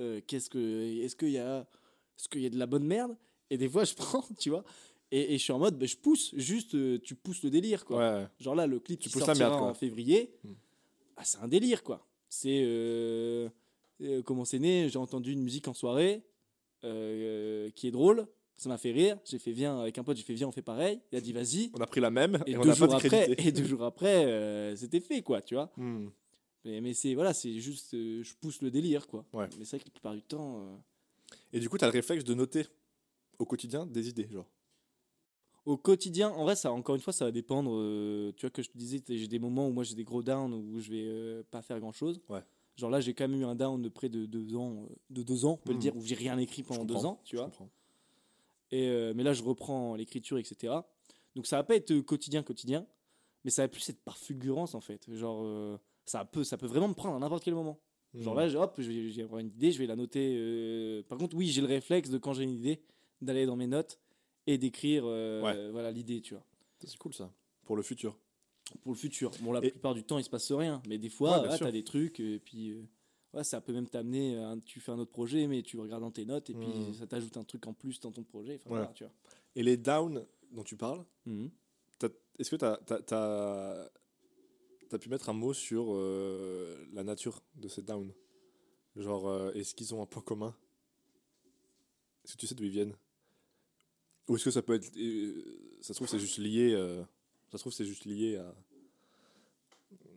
[0.00, 1.60] euh, qu'est-ce que, est-ce qu'il y a,
[2.18, 3.16] est-ce qu'il y a de la bonne merde?
[3.50, 4.64] Et des fois, je prends, tu vois.
[5.10, 7.84] Et, et je suis en mode, bah, je pousse, juste, euh, tu pousses le délire,
[7.84, 7.98] quoi.
[7.98, 8.26] Ouais.
[8.40, 9.70] Genre là, le clip Tu qui pousses la sortira merde, quoi.
[9.70, 10.52] en février, Hmm.
[11.16, 12.06] ah, c'est un délire, quoi.
[12.28, 12.62] C'est.
[14.00, 16.22] Euh, euh, comment c'est né J'ai entendu une musique en soirée
[16.84, 18.26] euh, qui est drôle.
[18.56, 19.16] Ça m'a fait rire.
[19.24, 21.00] J'ai fait, viens, avec un pote, j'ai fait, viens, on fait pareil.
[21.12, 21.70] Il a dit, vas-y.
[21.74, 23.64] On a pris la même et, Et, on deux n'a pas jours après, et deux
[23.64, 25.70] jours après, euh, c'était fait, quoi, tu vois.
[25.76, 26.08] Hmm.
[26.64, 29.24] Mais, mais c'est voilà, c'est juste, euh, je pousse le délire, quoi.
[29.32, 29.48] Ouais.
[29.58, 30.60] Mais c'est vrai que la plupart du temps.
[30.60, 30.76] euh,
[31.52, 32.66] Et du coup, tu as le réflexe de noter
[33.38, 34.50] au quotidien des idées, genre.
[35.64, 37.70] Au quotidien, en vrai, ça, encore une fois, ça va dépendre.
[37.74, 40.22] euh, tu vois, que je te disais, j'ai des moments où moi j'ai des gros
[40.22, 42.20] downs où je vais euh, pas faire grand chose.
[42.28, 42.40] Ouais.
[42.78, 45.22] Genre là, j'ai quand même eu un down de près de deux ans, euh, de
[45.24, 45.80] deux ans, on peut le Mhm.
[45.80, 47.50] dire, où j'ai rien écrit pendant deux ans, tu vois.
[48.70, 50.74] Et, euh, mais là, je reprends l'écriture, etc.
[51.34, 52.86] Donc ça va pas être euh, quotidien, quotidien,
[53.44, 55.12] mais ça va plus être par fulgurance en fait.
[55.12, 57.80] Genre, euh, ça peut, ça peut vraiment me prendre à n'importe quel moment.
[58.14, 58.38] Genre Hmm.
[58.38, 58.78] là, je- hop,
[59.22, 60.34] avoir une idée, je vais la noter.
[60.38, 62.80] euh, Par contre, oui, j'ai le réflexe de quand j'ai une idée,
[63.20, 63.98] d'aller dans mes notes
[64.46, 65.70] et d'écrire Ouais.
[65.72, 66.44] voilà l'idée, tu vois.
[66.84, 67.32] C'est cool ça.
[67.64, 68.16] Pour le futur.
[68.82, 69.30] Pour le futur.
[69.40, 71.56] Bon, la Et- plupart du temps, il se passe rien, mais des Ouais, fois, bien
[71.56, 72.82] tu as des trucs, et puis euh,
[73.34, 74.38] ouais, ça peut même t'amener.
[74.66, 76.92] Tu fais un autre projet, mais tu regardes dans tes notes, et puis Mhm.
[76.94, 78.54] ça t'ajoute un truc en plus dans ton projet.
[78.54, 78.60] Ouais.
[78.66, 79.12] voilà, tu vois.
[79.56, 81.04] Et les downs dont tu parles,
[81.98, 82.08] t'as-
[82.38, 82.64] est-ce que tu
[84.94, 88.12] as, pu mettre un mot sur euh, la nature de ces downs?
[88.96, 90.54] Genre, euh, est-ce qu'ils ont un point commun?
[92.24, 92.94] Est-ce que tu sais d'où ils viennent?
[94.28, 94.84] Ou est-ce que ça peut être.
[95.80, 96.74] ça se trouve, c'est juste lié.
[97.48, 98.54] Euh, ça se trouve, c'est juste lié à,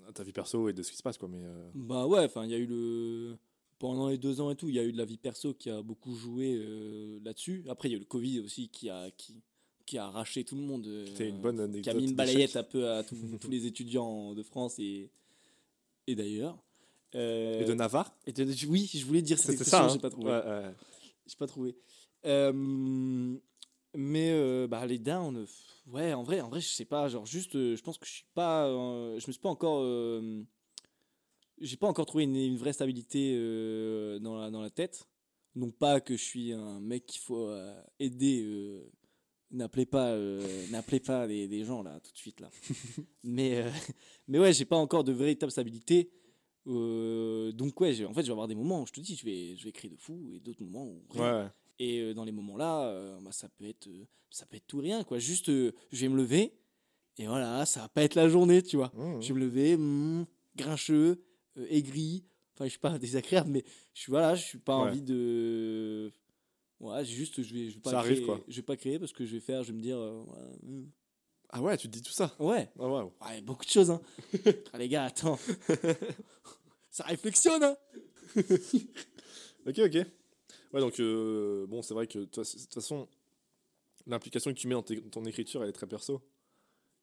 [0.07, 1.29] à ta vie perso et de ce qui se passe, quoi.
[1.29, 1.41] Mais.
[1.43, 3.37] euh, Bah ouais, enfin, il y a eu le.
[3.79, 5.69] Pendant les deux ans et tout, il y a eu de la vie perso qui
[5.71, 7.63] a beaucoup joué euh, là-dessus.
[7.67, 9.41] Après, il y a eu le Covid aussi qui a, qui,
[9.87, 10.85] qui a arraché tout le monde.
[10.85, 11.81] euh, C'était une bonne anecdote.
[11.83, 15.09] qui a mis une balayette un peu à tous, tous les étudiants de France et,
[16.05, 16.59] et d'ailleurs.
[17.15, 20.09] Euh, Et de Navarre et de- oui, je voulais dire cette ça, hein j'ai pas
[20.11, 20.29] trouvé.
[20.31, 20.73] Ouais, ouais.
[21.25, 21.75] J'ai pas trouvé.
[22.25, 23.35] Euh,
[23.95, 25.45] mais euh, bah, les downs,
[25.87, 27.07] ouais, en vrai, en vrai, je sais pas.
[27.07, 28.67] Genre, juste, euh, je pense que je suis pas.
[28.67, 29.81] euh, je me suis pas encore.
[29.83, 30.43] euh,
[31.59, 33.35] j'ai pas encore trouvé une, une vraie stabilité
[34.19, 35.07] dans, la, dans la tête.
[35.53, 37.53] Non pas que je suis un mec qu'il faut
[37.99, 38.81] aider.
[39.51, 40.17] N'appelez pas,
[40.71, 42.49] n'appelez pas des, des gens là tout de suite là.
[43.23, 43.63] mais,
[44.27, 46.09] mais ouais, j'ai pas encore de véritable stabilité.
[46.65, 49.55] Donc ouais, en fait, je vais avoir des moments où je te dis, je vais,
[49.55, 51.43] je vais créer de fou et d'autres moments où rien.
[51.43, 51.49] Ouais,
[51.83, 54.77] Et euh, dans les moments-là, euh, bah, ça peut être, euh, ça peut être tout
[54.77, 55.17] ou rien quoi.
[55.17, 56.53] Juste, je vais me lever
[57.17, 58.91] et voilà, ça va pas être la journée, tu vois.
[58.93, 59.19] Mmh.
[59.21, 60.25] Je vais me lever, hmm,
[60.55, 61.23] grincheux,
[61.69, 62.23] aigri.
[62.53, 63.63] Enfin, je suis pas désagréable, mais
[63.95, 64.89] je suis voilà, je suis pas Ouais.
[64.91, 66.11] envie de.
[66.79, 68.39] Ouais, juste, je vais, je vais pas Ça arrive, créer, quoi.
[68.47, 70.23] Je vais pas créer parce que je vais faire, je vais me dire, euh,
[70.63, 70.85] hmm.
[71.49, 72.35] Ah ouais, tu te dis tout ça?
[72.39, 73.09] Ouais, Ah ouais.
[73.27, 74.01] ouais, beaucoup de choses, hein.
[74.73, 75.37] ah, les gars, attends,
[76.91, 77.75] ça réflexionne, hein.
[79.65, 79.97] Ok, ok.
[80.73, 83.07] Ouais, donc, euh, bon, c'est vrai que, de toute de toute façon,
[84.07, 86.21] l'implication que tu mets dans ton écriture, elle est très perso.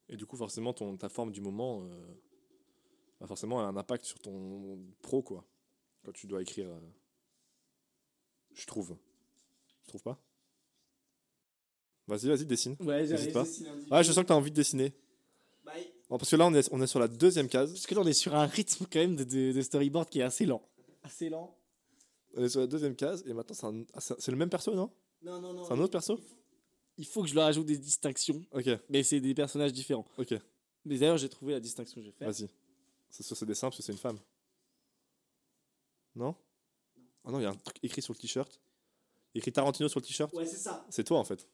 [0.09, 2.13] Et du coup, forcément, ton, ta forme du moment, euh,
[3.19, 5.45] bah, forcément, elle a un impact sur ton pro, quoi.
[6.03, 6.67] Quand tu dois écrire.
[6.67, 6.79] euh,
[8.53, 8.97] je trouve.
[9.83, 10.19] Je trouve pas?
[12.07, 12.75] Vas-y, vas-y, dessine.
[12.79, 13.43] Ouais, N'hésite pas.
[13.91, 14.93] Ouais, je sens que tu as envie de dessiner.
[16.09, 17.71] Bon, parce que là, on est, on est sur la deuxième case.
[17.71, 20.19] Parce que là, on est sur un rythme quand même de, de- de storyboard qui
[20.21, 20.67] est assez lent.
[21.03, 21.55] Assez lent.
[22.35, 23.23] On est sur la deuxième case.
[23.27, 24.91] Et maintenant, c'est un- ah, c'est le même perso, non?
[25.21, 25.63] Non, non, non.
[25.65, 26.19] C'est un autre perso?
[26.97, 30.05] Il faut que je leur ajoute des distinctions, Ok, mais c'est des personnages différents.
[30.17, 30.33] ok.
[30.85, 32.27] Mais d'ailleurs, j'ai trouvé la distinction que j'ai faite.
[32.27, 32.49] Vas-y.
[33.09, 34.19] C'est sur ce dessin parce que c'est une femme.
[36.15, 36.35] Non?
[37.25, 38.59] Ah non, il y a un truc écrit sur le t-shirt.
[39.35, 40.33] Écrit Tarantino sur le t-shirt.
[40.33, 40.85] Ouais, c'est ça.
[40.89, 41.47] C'est toi en fait.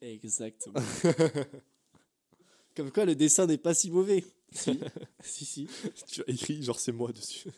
[0.00, 0.78] Exactement.
[2.76, 4.24] Comme quoi, le dessin n'est pas si mauvais.
[4.52, 4.78] Si,
[5.22, 5.44] si.
[5.44, 5.68] si.
[6.06, 7.48] tu as écrit genre c'est moi dessus.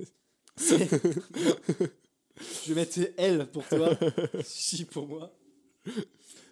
[0.58, 0.88] C'est-
[2.66, 3.90] je vais mettre L pour toi.
[4.44, 5.32] Si pour moi.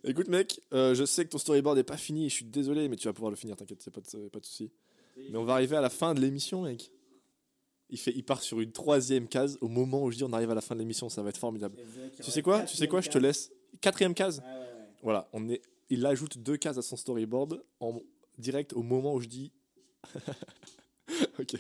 [0.04, 2.96] Écoute mec, euh, je sais que ton storyboard est pas fini, je suis désolé, mais
[2.96, 4.70] tu vas pouvoir le finir, t'inquiète, y a pas de, pas de souci.
[5.16, 6.90] Mais on va arriver à la fin de l'émission mec.
[7.88, 10.50] Il, fait, il part sur une troisième case au moment où je dis on arrive
[10.50, 11.76] à la fin de l'émission, ça va être formidable.
[12.22, 12.62] Tu sais quoi?
[12.62, 13.00] Tu sais quoi?
[13.00, 13.50] Je te laisse.
[13.80, 14.42] Quatrième case
[15.02, 18.00] Voilà, on est, il ajoute deux cases à son storyboard en
[18.38, 19.52] direct au moment où je dis.
[21.38, 21.54] ok.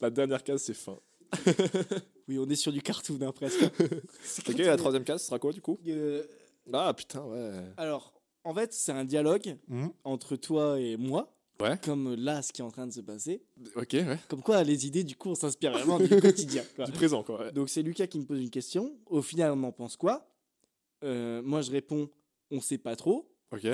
[0.00, 0.98] La dernière case, c'est fin.
[2.28, 3.62] Oui, on est sur du cartoon hein, presque.
[4.48, 6.24] Ok, la troisième case sera quoi du coup Euh,
[6.72, 7.52] Ah putain, ouais.
[7.76, 8.14] alors,
[8.44, 9.90] en fait, c'est un dialogue Mhm.
[10.04, 11.78] entre toi et moi, Ouais.
[11.84, 13.42] comme là, ce qui est en train de se passer.
[13.76, 14.18] Ok, ouais.
[14.28, 16.64] Comme quoi, les idées, du coup, on s'inspire vraiment du quotidien.
[16.74, 16.84] quoi.
[16.86, 17.40] Du présent, quoi.
[17.44, 17.52] ouais.
[17.52, 18.96] Donc, c'est Lucas qui me pose une question.
[19.06, 20.26] Au final, on en pense quoi?
[21.04, 22.08] Euh, Moi, je réponds,
[22.50, 23.30] on sait pas trop.
[23.52, 23.66] Ok,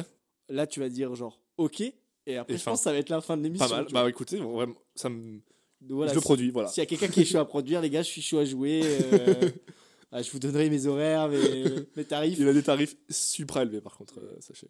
[0.49, 1.81] Là, tu vas dire genre, ok.
[2.27, 2.73] Et après, Et je fin.
[2.73, 3.69] pense que ça va être la fin de l'émission.
[3.69, 3.87] pas mal.
[3.93, 5.41] Bah écoutez, vraiment, ça me...
[5.89, 6.69] Voilà, je le si- produis, voilà.
[6.69, 8.45] S'il y a quelqu'un qui est chaud à produire, les gars, je suis chaud à
[8.45, 8.83] jouer.
[8.85, 9.51] euh,
[10.13, 11.65] Ah, je vous donnerai mes horaires, mes,
[11.97, 12.37] mes tarifs.
[12.39, 14.69] Il a des tarifs supra élevés par contre, euh, sachez.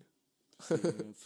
[0.70, 0.76] Euh,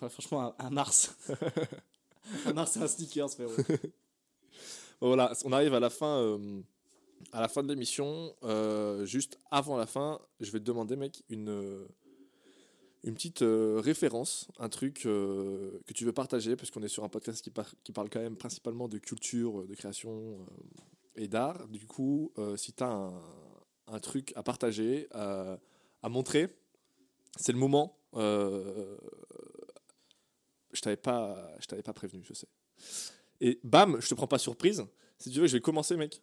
[0.09, 1.17] franchement, un, Mars.
[2.47, 3.53] un Mars, c'est un sneakers, frérot.
[5.01, 6.39] Bon, Voilà, on arrive à la fin,
[7.33, 8.33] à la fin de l'émission.
[9.05, 11.85] Juste avant la fin, je vais te demander, mec, une,
[13.05, 17.05] une petite euh, référence, un truc euh, que tu veux partager, parce qu'on est sur
[17.05, 20.47] un podcast qui, par- qui parle quand même principalement de culture, euh, de création
[21.15, 21.69] et d'art.
[21.69, 23.13] Du coup, si tu as
[23.87, 25.61] un, truc à partager, à,
[26.09, 26.49] montrer,
[27.37, 28.01] c'est le moment.
[28.15, 28.97] Je
[30.81, 32.49] t'avais pas, t'avais pas prévenu, je sais.
[33.41, 34.85] Et bam, je te prends pas surprise.
[35.19, 36.21] Si tu veux, je vais commencer, mec.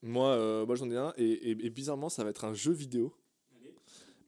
[0.00, 3.14] Moi, moi j'en ai un, et bizarrement, ça va être un jeu vidéo.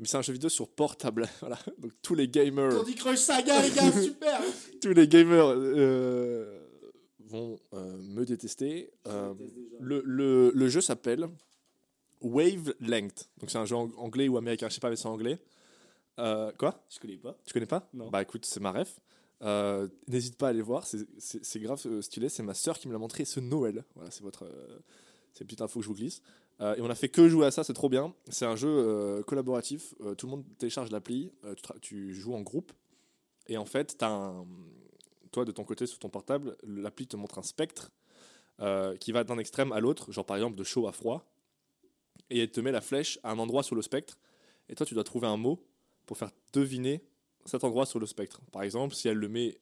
[0.00, 1.28] Mais c'est un jeu vidéo sur portable.
[1.40, 1.58] voilà.
[1.78, 4.40] Donc tous les gamers, Candy Crush Saga, les gars, super
[4.80, 6.60] tous les gamers euh,
[7.26, 8.90] vont euh, me détester.
[9.08, 9.34] Euh,
[9.80, 11.28] le, le, le jeu s'appelle
[12.20, 13.28] Wavelength.
[13.38, 15.38] Donc c'est un jeu ang- anglais ou américain, je sais pas, mais c'est anglais.
[16.16, 16.84] Quoi?
[16.90, 17.36] Je connais pas?
[17.46, 17.88] Tu connais pas?
[17.94, 18.08] Non.
[18.10, 18.98] Bah écoute, c'est ma ref.
[20.08, 22.28] N'hésite pas à aller voir, c'est- grave stylé.
[22.28, 23.84] C'est ma sœur qui me l'a montré ce Noël.
[23.94, 24.46] Voilà, c'est votre,
[25.32, 26.22] c'est une petite info que je vous glisse.
[26.60, 28.14] Euh, et on a fait que jouer à ça, c'est trop bien.
[28.28, 29.94] C'est un jeu euh, collaboratif.
[30.00, 31.32] euh, tout le monde télécharge l'appli.
[31.80, 32.72] tu, joues en groupe.
[33.46, 33.96] Et en fait,
[35.30, 37.90] toi de ton côté sur ton portable, l'appli te montre un spectre
[39.00, 41.24] qui va d'un extrême à l'autre, genre par exemple de chaud à froid.
[42.28, 44.18] Et elle te met la flèche à un endroit sur le spectre.
[44.68, 45.64] Et toi, tu dois trouver un mot
[46.04, 47.02] pour faire deviner
[47.46, 48.42] cet endroit sur le spectre.
[48.52, 49.58] Par exemple, si elle le met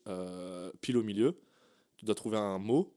[0.81, 1.39] pile au milieu,
[1.97, 2.93] tu dois trouver un mot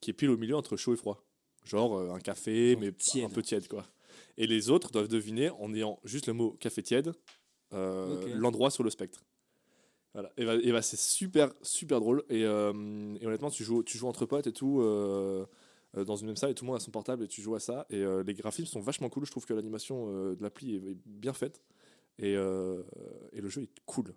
[0.00, 1.24] qui est pile au milieu entre chaud et froid.
[1.64, 3.24] Genre euh, un café, mais tiède.
[3.24, 3.86] un peu tiède, quoi.
[4.36, 7.12] Et les autres doivent deviner en ayant juste le mot café tiède,
[7.72, 9.24] euh, l'endroit sur le spectre.
[10.12, 10.30] Voilà.
[10.36, 12.24] Et, bah, bah, c'est super, super drôle.
[12.28, 12.72] Et, euh,
[13.20, 15.44] et honnêtement, tu joues, tu joues entre potes et tout, euh,
[16.06, 17.60] dans une même salle, et tout le monde a son portable et tu joues à
[17.60, 17.86] ça.
[17.90, 19.24] Et euh, les graphismes sont vachement cool.
[19.24, 21.62] Je trouve que l'animation de l'appli est, est bien faite.
[22.18, 24.14] Et, et le jeu est cool.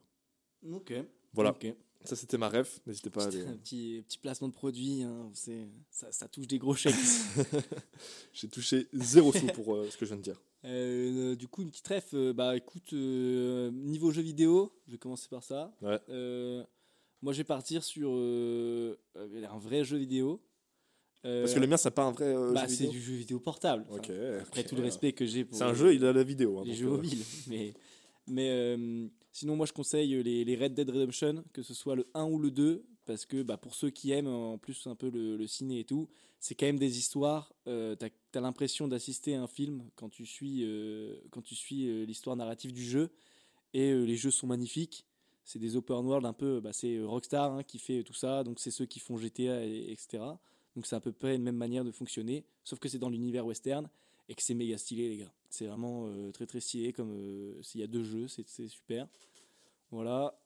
[0.72, 0.94] Ok.
[1.34, 1.56] Voilà.
[2.04, 2.80] Ça, c'était ma ref.
[2.86, 3.42] N'hésitez pas à aller.
[3.46, 6.94] Un petit, petit placement de produit, hein, c'est- ça, ça touche des gros chèques.
[8.34, 10.42] J'ai touché zéro sou pour euh, ce que je viens de dire.
[10.66, 14.98] Euh, du coup, une petite ref, euh, bah écoute, euh, niveau jeu vidéo, je vais
[14.98, 15.74] commencer par ça.
[15.82, 16.00] Ouais.
[16.10, 16.64] Euh,
[17.22, 20.42] moi, je vais partir sur euh, euh, un vrai jeu vidéo.
[21.26, 22.92] Euh, Parce que le mien, c'est pas un vrai euh, bah, jeu c'est vidéo.
[22.92, 23.86] du jeu vidéo portable.
[23.90, 24.02] Enfin.
[24.42, 26.60] Après tout le respect que j'ai pour C'est un jeu, il a la vidéo.
[26.60, 27.24] hein, les jeux euh, mobiles.
[27.48, 27.74] Mais,
[28.30, 29.08] mais euh,
[29.38, 32.40] sinon, moi, je conseille les, les Red Dead Redemption, que ce soit le 1 ou
[32.40, 35.48] le 2, parce que bah, pour ceux qui aiment en plus un peu le, le
[35.48, 36.10] ciné et tout,
[36.40, 37.54] c'est quand même des histoires.
[37.68, 42.36] Euh, t'as as, l'impression d'assister à un film quand tu suis, euh, suis euh, l'histoire
[42.36, 43.12] narrative du jeu.
[43.76, 45.06] Et euh, les jeux sont magnifiques.
[45.44, 46.60] C'est des open world un peu.
[46.60, 49.92] Bah, c'est Rockstar hein, qui fait tout ça, donc c'est ceux qui font GTA, et,
[49.92, 50.24] etc.
[50.76, 53.46] Donc c'est à peu près une même manière de fonctionner, sauf que c'est dans l'univers
[53.46, 53.88] western
[54.30, 55.34] et que c'est méga stylé, les gars.
[55.50, 56.94] C'est vraiment euh, très très stylé.
[56.94, 59.08] Comme euh, s'il y a deux jeux, c'est super.
[59.92, 60.40] Voilà.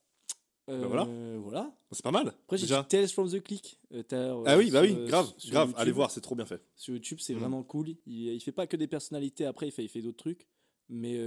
[0.69, 1.07] Euh, voilà.
[1.39, 1.75] voilà.
[1.91, 2.27] C'est pas mal.
[2.27, 3.79] Après, j'ai Tales from the Click.
[4.11, 5.67] Ah oui, bah oui, grave, grave.
[5.69, 5.75] YouTube.
[5.77, 6.61] Allez voir, c'est trop bien fait.
[6.75, 7.39] Sur YouTube, c'est Mhm.
[7.39, 7.89] vraiment cool.
[8.05, 10.47] Il, il fait pas que des personnalités, après, il fait, il fait d'autres trucs.
[10.89, 11.17] Mais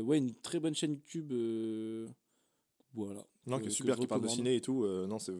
[0.00, 1.32] ouais, une très bonne chaîne YouTube.
[2.94, 3.26] voilà.
[3.46, 4.86] Non, qui est super, qui parle de ciné et tout.
[4.86, 5.32] non, c'est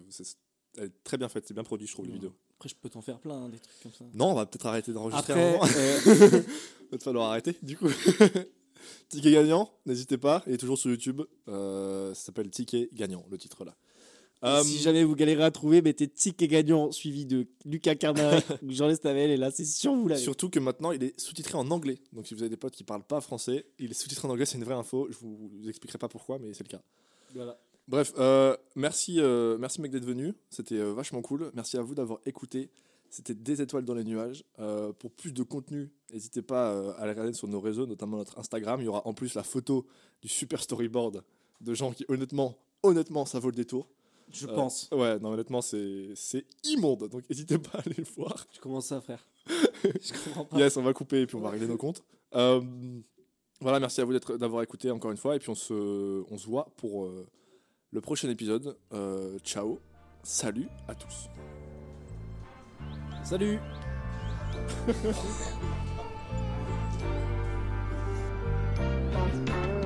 [0.77, 2.16] elle est très bien faite, c'est bien produit, je trouve, les Ouais.
[2.18, 2.35] vidéos.
[2.64, 4.06] Après, je peux t'en faire plein, hein, des trucs comme ça.
[4.14, 5.64] Non, on va peut-être arrêter d'enregistrer moment.
[5.76, 6.00] euh,
[6.92, 7.90] Va te falloir arrêter, du coup.
[9.10, 10.42] Ticket gagnant, n'hésitez pas.
[10.46, 11.20] Il est toujours sur YouTube.
[11.48, 13.74] Euh, ça s'appelle Ticket gagnant, le titre là.
[14.44, 18.70] Euh, Si jamais vous galérez à trouver, mettez Ticket gagnant suivi de Lucas Carnarek ou
[18.72, 20.22] Jean Lestavel et là c'est sûr vous l'avez.
[20.22, 21.98] Surtout que maintenant, il est sous-titré en anglais.
[22.14, 24.46] Donc, si vous avez des potes qui parlent pas français, il est sous-titré en anglais.
[24.46, 25.06] C'est une vraie info.
[25.10, 26.82] Je vous, vous expliquerai pas pourquoi, mais c'est le cas.
[27.34, 27.58] Voilà.
[27.87, 30.35] Bref, euh, merci, euh, merci mec d'être venu.
[30.51, 31.51] C'était euh, vachement cool.
[31.55, 32.70] Merci à vous d'avoir écouté.
[33.11, 34.45] C'était des étoiles dans les nuages.
[34.99, 38.80] Pour plus de contenu, n'hésitez pas à aller regarder sur nos réseaux, notamment notre Instagram.
[38.80, 39.87] Il y aura en plus la photo
[40.20, 41.22] du super storyboard
[41.61, 43.87] de gens qui, honnêtement, honnêtement, ça vaut le détour.
[44.32, 44.89] Je pense.
[44.91, 47.09] Ouais, non, honnêtement, c'est c'est immonde.
[47.09, 48.47] Donc, n'hésitez pas à aller le voir.
[48.53, 49.24] Je commence ça, frère.
[49.47, 50.59] je comprends pas.
[50.59, 52.03] Yes, on va couper et puis on va régler nos comptes.
[52.32, 55.37] Voilà, merci à vous d'être- d'avoir écouté encore une fois.
[55.37, 57.09] Et puis on se, on se voit pour
[57.95, 58.76] le prochain épisode.
[58.92, 59.78] Euh, ciao,
[60.22, 61.30] salut à tous.
[63.22, 63.59] Salut
[69.14, 69.74] Thank